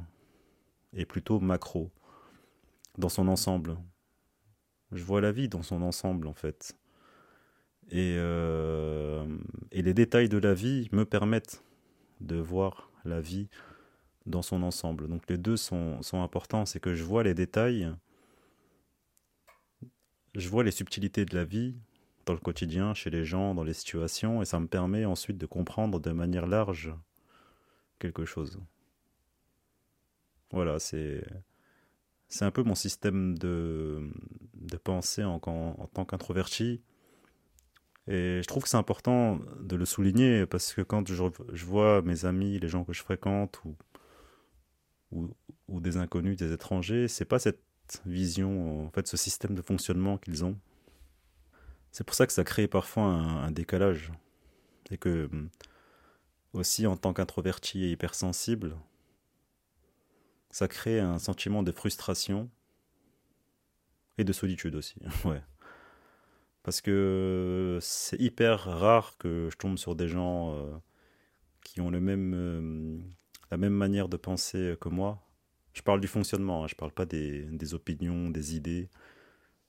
et 0.93 1.06
plutôt 1.06 1.39
macro, 1.39 1.91
dans 2.98 3.10
son 3.10 3.28
ensemble. 3.28 3.78
Je 4.91 5.04
vois 5.04 5.22
la 5.22 5.32
vie 5.32 5.50
dans 5.50 5.63
son 5.63 5.82
ensemble 5.82 6.28
en 6.28 6.34
fait. 6.34 6.76
Et, 7.89 8.15
euh, 8.17 9.26
et 9.72 9.82
les 9.82 9.93
détails 9.93 10.30
de 10.30 10.38
la 10.38 10.54
vie 10.54 10.89
me 10.91 11.06
permettent 11.06 11.63
de 12.20 12.38
voir 12.38 12.91
la 13.06 13.22
vie 13.22 13.50
dans 14.27 14.41
son 14.41 14.63
ensemble. 14.63 15.07
Donc 15.07 15.23
les 15.29 15.37
deux 15.37 15.57
sont, 15.57 16.01
sont 16.01 16.21
importants, 16.21 16.65
c'est 16.65 16.79
que 16.79 16.93
je 16.93 17.03
vois 17.03 17.23
les 17.23 17.33
détails, 17.33 17.91
je 20.35 20.49
vois 20.49 20.63
les 20.63 20.71
subtilités 20.71 21.25
de 21.25 21.35
la 21.35 21.45
vie, 21.45 21.75
dans 22.25 22.33
le 22.33 22.39
quotidien, 22.39 22.93
chez 22.93 23.09
les 23.09 23.23
gens, 23.23 23.55
dans 23.55 23.63
les 23.63 23.73
situations, 23.73 24.41
et 24.41 24.45
ça 24.45 24.59
me 24.59 24.67
permet 24.67 25.05
ensuite 25.05 25.37
de 25.37 25.45
comprendre 25.45 25.99
de 25.99 26.11
manière 26.11 26.45
large 26.45 26.93
quelque 27.99 28.25
chose. 28.25 28.59
Voilà, 30.51 30.79
c'est 30.79 31.23
c'est 32.29 32.45
un 32.45 32.51
peu 32.51 32.63
mon 32.63 32.75
système 32.75 33.37
de, 33.37 34.11
de 34.53 34.77
pensée 34.77 35.23
en, 35.23 35.39
tant 35.39 36.05
qu'introverti. 36.05 36.81
Et 38.07 38.41
je 38.41 38.47
trouve 38.47 38.63
que 38.63 38.69
c'est 38.69 38.77
important 38.77 39.39
de 39.61 39.75
le 39.77 39.85
souligner 39.85 40.45
parce 40.45 40.73
que 40.73 40.81
quand 40.81 41.07
je, 41.07 41.15
je, 41.53 41.65
vois 41.65 42.01
mes 42.01 42.25
amis, 42.25 42.59
les 42.59 42.67
gens 42.67 42.83
que 42.83 42.93
je 42.93 43.01
fréquente 43.01 43.61
ou, 43.63 43.75
ou, 45.12 45.30
ou 45.67 45.80
des 45.80 45.98
inconnus, 45.98 46.38
des 46.38 46.52
étrangers, 46.52 47.08
c'est 47.08 47.26
pas 47.26 47.39
cette 47.39 47.62
vision, 48.06 48.86
en 48.86 48.89
fait, 48.91 49.08
ce 49.08 49.17
système 49.17 49.56
de 49.56 49.62
fonctionnement 49.62 50.17
qu'ils 50.17 50.43
ont. 50.43 50.58
C'est 51.91 52.04
pour 52.04 52.15
ça 52.15 52.28
que 52.28 52.34
ça 52.34 52.43
crée 52.43 52.67
parfois 52.67 53.06
un, 53.06 53.52
décalage. 53.52 54.12
Et 54.91 54.98
que 54.98 55.30
aussi 56.54 56.88
en 56.88 56.96
tant 56.96 57.13
qu'introverti 57.13 57.84
et 57.84 57.91
hypersensible, 57.91 58.78
ça 60.50 60.67
crée 60.67 61.00
un 61.00 61.20
sentiment 61.20 61.63
de 61.63 61.72
frustration 61.72 62.50
et 64.17 64.24
de 64.24 64.34
solitude 64.34 64.76
aussi. 64.76 64.96
ouais. 65.26 65.41
Parce 66.63 66.82
que 66.82 67.80
c'est 67.82 68.20
hyper 68.20 68.60
rare 68.60 69.17
que 69.17 69.50
je 69.52 69.58
tombe 69.58 69.78
sur 69.78 69.96
des 69.96 70.08
gens 70.08 70.54
euh, 70.54 70.78
qui 71.63 71.82
ont 71.82 71.89
le 71.89 72.00
même, 72.00 72.34
euh, 72.36 73.00
la 73.51 73.57
même 73.57 73.73
manière 73.73 74.10
de 74.10 74.17
penser 74.17 74.75
que 74.79 74.89
moi. 74.89 75.23
Je 75.73 75.81
parle 75.81 76.01
du 76.01 76.07
fonctionnement, 76.07 76.63
hein, 76.63 76.67
je 76.67 76.75
parle 76.75 76.91
pas 76.91 77.05
des, 77.05 77.73
opinions, 77.73 78.29
des 78.29 78.55
idées. 78.55 78.89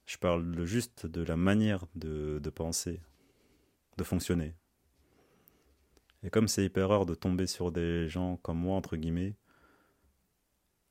Je 0.06 0.16
parle 0.16 0.64
juste 0.64 1.06
de 1.06 1.22
la 1.22 1.36
manière 1.36 1.84
de, 1.94 2.38
de 2.38 2.50
penser, 2.50 3.00
de 3.98 4.04
fonctionner. 4.04 4.54
Et 6.22 6.30
comme 6.30 6.48
c'est 6.48 6.64
hyper 6.64 6.88
rare 6.88 7.06
de 7.06 7.14
tomber 7.14 7.46
sur 7.46 7.70
des 7.70 8.08
gens 8.08 8.38
comme 8.38 8.58
moi, 8.58 8.76
entre 8.76 8.96
guillemets, 8.96 9.36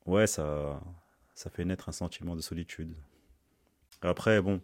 ouais, 0.06 0.26
ça, 0.26 0.80
ça 1.34 1.50
fait 1.50 1.64
naître 1.64 1.88
un 1.88 1.92
sentiment 1.92 2.34
de 2.36 2.40
solitude. 2.40 2.94
Après, 4.00 4.40
bon, 4.40 4.62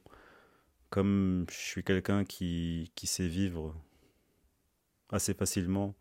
comme 0.91 1.47
je 1.51 1.57
suis 1.57 1.85
quelqu'un 1.85 2.25
qui, 2.25 2.93
qui 2.95 3.07
sait 3.07 3.29
vivre 3.29 3.75
assez 5.11 5.35
facilement 5.35 5.95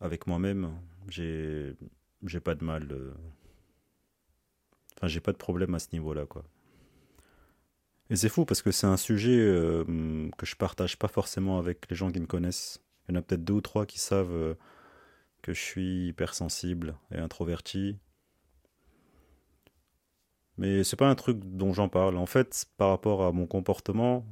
avec 0.00 0.26
moi-même, 0.26 0.72
j'ai, 1.08 1.74
j'ai 2.26 2.40
pas 2.40 2.54
de 2.54 2.64
mal. 2.64 2.88
Euh, 2.90 3.12
enfin, 4.96 5.06
j'ai 5.08 5.20
pas 5.20 5.32
de 5.32 5.36
problème 5.36 5.74
à 5.74 5.78
ce 5.78 5.88
niveau-là, 5.92 6.26
quoi. 6.26 6.44
Et 8.08 8.16
c'est 8.16 8.28
fou 8.28 8.44
parce 8.44 8.60
que 8.60 8.72
c'est 8.72 8.88
un 8.88 8.96
sujet 8.96 9.38
euh, 9.38 10.28
que 10.36 10.44
je 10.44 10.56
partage 10.56 10.98
pas 10.98 11.06
forcément 11.06 11.58
avec 11.58 11.88
les 11.88 11.96
gens 11.96 12.10
qui 12.10 12.18
me 12.18 12.26
connaissent. 12.26 12.82
Il 13.08 13.14
y 13.14 13.16
en 13.16 13.20
a 13.20 13.22
peut-être 13.22 13.44
deux 13.44 13.54
ou 13.54 13.60
trois 13.60 13.86
qui 13.86 14.00
savent 14.00 14.32
euh, 14.32 14.54
que 15.42 15.52
je 15.52 15.60
suis 15.60 16.08
hypersensible 16.08 16.96
et 17.12 17.18
introverti. 17.18 17.98
Mais 20.58 20.82
c'est 20.82 20.96
pas 20.96 21.08
un 21.08 21.14
truc 21.14 21.38
dont 21.40 21.72
j'en 21.72 21.88
parle. 21.88 22.16
En 22.16 22.26
fait, 22.26 22.66
par 22.76 22.88
rapport 22.88 23.22
à 23.22 23.32
mon 23.32 23.46
comportement, 23.46 24.26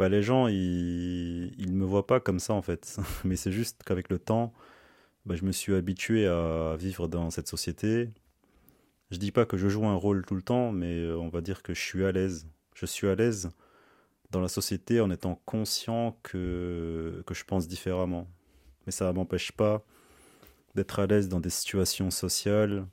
bah 0.00 0.08
les 0.08 0.22
gens 0.22 0.48
ils 0.48 1.54
ils 1.58 1.72
me 1.72 1.84
voient 1.84 2.06
pas 2.06 2.20
comme 2.20 2.40
ça 2.40 2.54
en 2.54 2.62
fait. 2.62 2.98
Mais 3.24 3.36
c'est 3.36 3.52
juste 3.52 3.82
qu'avec 3.84 4.10
le 4.10 4.18
temps, 4.18 4.52
bah, 5.26 5.36
je 5.36 5.44
me 5.44 5.52
suis 5.52 5.74
habitué 5.74 6.26
à 6.26 6.76
vivre 6.78 7.08
dans 7.08 7.30
cette 7.30 7.48
société 7.48 8.10
je 9.10 9.18
dis 9.18 9.32
pas 9.32 9.44
que 9.44 9.56
je 9.56 9.68
joue 9.68 9.86
un 9.86 9.94
rôle 9.94 10.24
tout 10.24 10.34
le 10.34 10.42
temps, 10.42 10.72
mais 10.72 11.00
euh, 11.00 11.18
on 11.18 11.28
va 11.28 11.40
dire 11.40 11.62
que 11.62 11.74
je 11.74 11.80
suis 11.80 12.04
à 12.04 12.12
l'aise. 12.12 12.46
Je 12.74 12.86
suis 12.86 13.08
à 13.08 13.14
l'aise 13.14 13.50
dans 14.30 14.40
la 14.40 14.48
société 14.48 15.00
en 15.00 15.10
étant 15.10 15.40
conscient 15.46 16.18
que, 16.22 17.22
que 17.26 17.34
je 17.34 17.44
pense 17.44 17.68
différemment. 17.68 18.28
Mais 18.86 18.92
ça 18.92 19.06
ne 19.08 19.12
m'empêche 19.12 19.52
pas 19.52 19.84
d'être 20.76 21.00
à 21.00 21.06
l'aise 21.06 21.28
dans 21.28 21.40
des 21.40 21.50
situations 21.50 22.10
sociales 22.10 22.86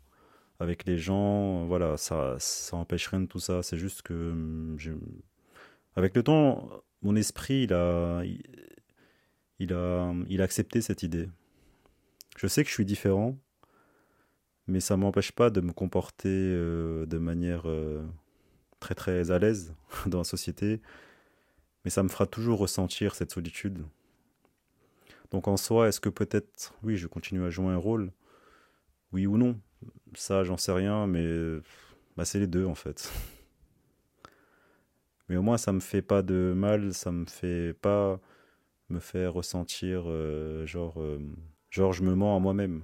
avec 0.59 0.85
les 0.85 0.97
gens. 0.97 1.65
Voilà, 1.67 1.97
ça, 1.97 2.35
ça 2.39 2.77
empêche 2.77 3.07
rien 3.07 3.21
de 3.21 3.27
tout 3.27 3.39
ça. 3.39 3.63
C'est 3.63 3.77
juste 3.77 4.01
que 4.01 4.13
hum, 4.31 4.77
avec 5.95 6.15
le 6.15 6.23
temps, 6.23 6.69
mon 7.01 7.15
esprit, 7.15 7.63
il 9.59 9.73
a, 9.73 10.13
accepté 10.39 10.81
cette 10.81 11.03
idée. 11.03 11.29
Je 12.37 12.47
sais 12.47 12.63
que 12.63 12.69
je 12.69 12.73
suis 12.73 12.85
différent, 12.85 13.37
mais 14.67 14.79
ça 14.79 14.97
m'empêche 14.97 15.31
pas 15.31 15.49
de 15.49 15.61
me 15.61 15.71
comporter 15.73 16.29
euh, 16.29 17.05
de 17.05 17.17
manière 17.17 17.63
euh, 17.65 18.05
très 18.79 18.95
très 18.95 19.31
à 19.31 19.39
l'aise 19.39 19.73
dans 20.05 20.19
la 20.19 20.23
société, 20.23 20.81
mais 21.83 21.91
ça 21.91 22.03
me 22.03 22.09
fera 22.09 22.25
toujours 22.25 22.59
ressentir 22.59 23.15
cette 23.15 23.31
solitude. 23.31 23.85
Donc 25.31 25.47
en 25.47 25.57
soi, 25.57 25.87
est-ce 25.87 25.99
que 25.99 26.09
peut-être, 26.09 26.73
oui, 26.83 26.97
je 26.97 27.07
continue 27.07 27.43
à 27.43 27.49
jouer 27.49 27.67
un 27.67 27.77
rôle? 27.77 28.11
Oui 29.13 29.25
ou 29.25 29.37
non? 29.37 29.59
Ça, 30.15 30.43
j'en 30.43 30.57
sais 30.57 30.71
rien, 30.71 31.07
mais 31.07 31.59
bah, 32.15 32.25
c'est 32.25 32.39
les 32.39 32.47
deux 32.47 32.65
en 32.65 32.75
fait. 32.75 33.11
Mais 35.29 35.37
au 35.37 35.41
moins, 35.41 35.57
ça 35.57 35.73
me 35.73 35.79
fait 35.79 36.01
pas 36.01 36.21
de 36.21 36.53
mal, 36.55 36.93
ça 36.93 37.11
me 37.11 37.25
fait 37.25 37.73
pas 37.73 38.19
me 38.89 38.99
faire 38.99 39.33
ressentir 39.33 40.03
euh, 40.07 40.65
genre, 40.65 41.01
genre 41.69 41.93
je 41.93 42.03
me 42.03 42.15
mens 42.15 42.35
à 42.35 42.39
moi-même. 42.39 42.83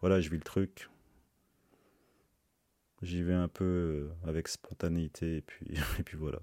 Voilà, 0.00 0.20
je 0.20 0.30
vis 0.30 0.36
le 0.36 0.42
truc, 0.42 0.88
J'y 3.02 3.22
vais 3.22 3.34
un 3.34 3.48
peu 3.48 3.64
euh, 3.64 4.08
avec 4.28 4.48
spontanéité 4.48 5.36
et 5.36 5.40
puis, 5.40 5.66
et 5.98 6.02
puis 6.02 6.16
voilà. 6.16 6.40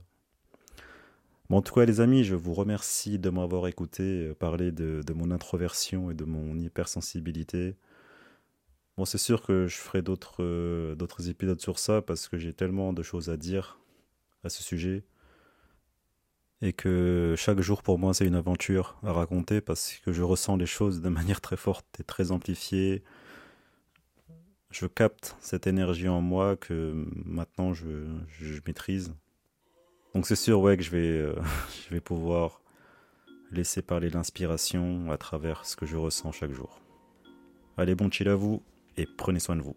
Bon, 1.50 1.58
en 1.58 1.62
tout 1.62 1.74
cas, 1.74 1.86
les 1.86 2.00
amis, 2.00 2.24
je 2.24 2.36
vous 2.36 2.54
remercie 2.54 3.19
de 3.19 3.30
m'avoir 3.30 3.67
écouté 3.67 4.04
euh, 4.28 4.34
parler 4.34 4.71
de, 4.71 5.04
mon 5.13 5.32
introversion 5.32 6.10
et 6.12 6.13
de 6.13 6.24
mon 6.24 6.58
hypersensibilité. 6.58 7.76
Bon, 8.98 9.04
c'est 9.04 9.17
sûr 9.17 9.41
que 9.41 9.67
je 9.67 9.76
ferai 9.76 10.02
euh, 10.39 10.95
d'autres 10.95 11.30
épisodes 11.30 11.60
sur 11.60 11.78
ça 11.78 12.02
parce 12.02 12.30
que 12.30 12.38
j'ai 12.38 12.54
tellement 12.54 12.93
de 12.93 13.04
choses 13.04 13.30
à 13.30 13.36
dire 13.36 13.80
à 14.43 14.50
ce 14.50 14.63
sujet 14.63 15.04
et 16.65 16.73
que 16.73 17.36
chaque 17.38 17.62
jour 17.62 17.84
pour 17.84 17.99
moi 17.99 18.13
c'est 18.13 18.25
une 18.25 18.36
aventure 18.36 18.97
à 19.04 19.13
raconter 19.13 19.62
parce 19.62 19.99
que 20.04 20.12
je 20.12 20.23
ressens 20.23 20.58
les 20.58 20.65
choses 20.65 21.01
de 21.01 21.10
manière 21.19 21.41
très 21.41 21.58
forte 21.58 21.86
et 21.99 22.04
très 22.04 22.32
amplifiée 22.32 23.04
je 24.75 24.88
capte 24.88 25.38
cette 25.39 25.67
énergie 25.67 26.10
en 26.10 26.19
moi 26.19 26.58
que 26.58 27.06
maintenant 27.25 27.73
je, 27.73 28.08
je 28.41 28.60
maîtrise. 28.67 29.13
Donc 30.13 30.28
c'est 30.28 30.36
sûr 30.36 30.60
ouais 30.60 30.75
que 30.75 30.84
je 30.84 30.91
vais, 30.91 30.97
euh, 30.97 31.36
je 31.88 31.93
vais 31.93 32.01
pouvoir 32.01 32.62
laisser 33.51 33.82
parler 33.82 34.10
l'inspiration 34.10 35.10
à 35.12 35.17
travers 35.17 35.65
ce 35.65 35.78
que 35.78 35.86
je 35.86 35.95
ressens 35.95 36.34
chaque 36.34 36.51
jour. 36.51 36.82
Allez 37.78 37.95
bon 37.95 38.12
chill 38.12 38.28
à 38.28 38.36
vous 38.36 38.63
et 38.97 39.06
prenez 39.17 39.39
soin 39.39 39.56
de 39.56 39.62
vous. 39.62 39.75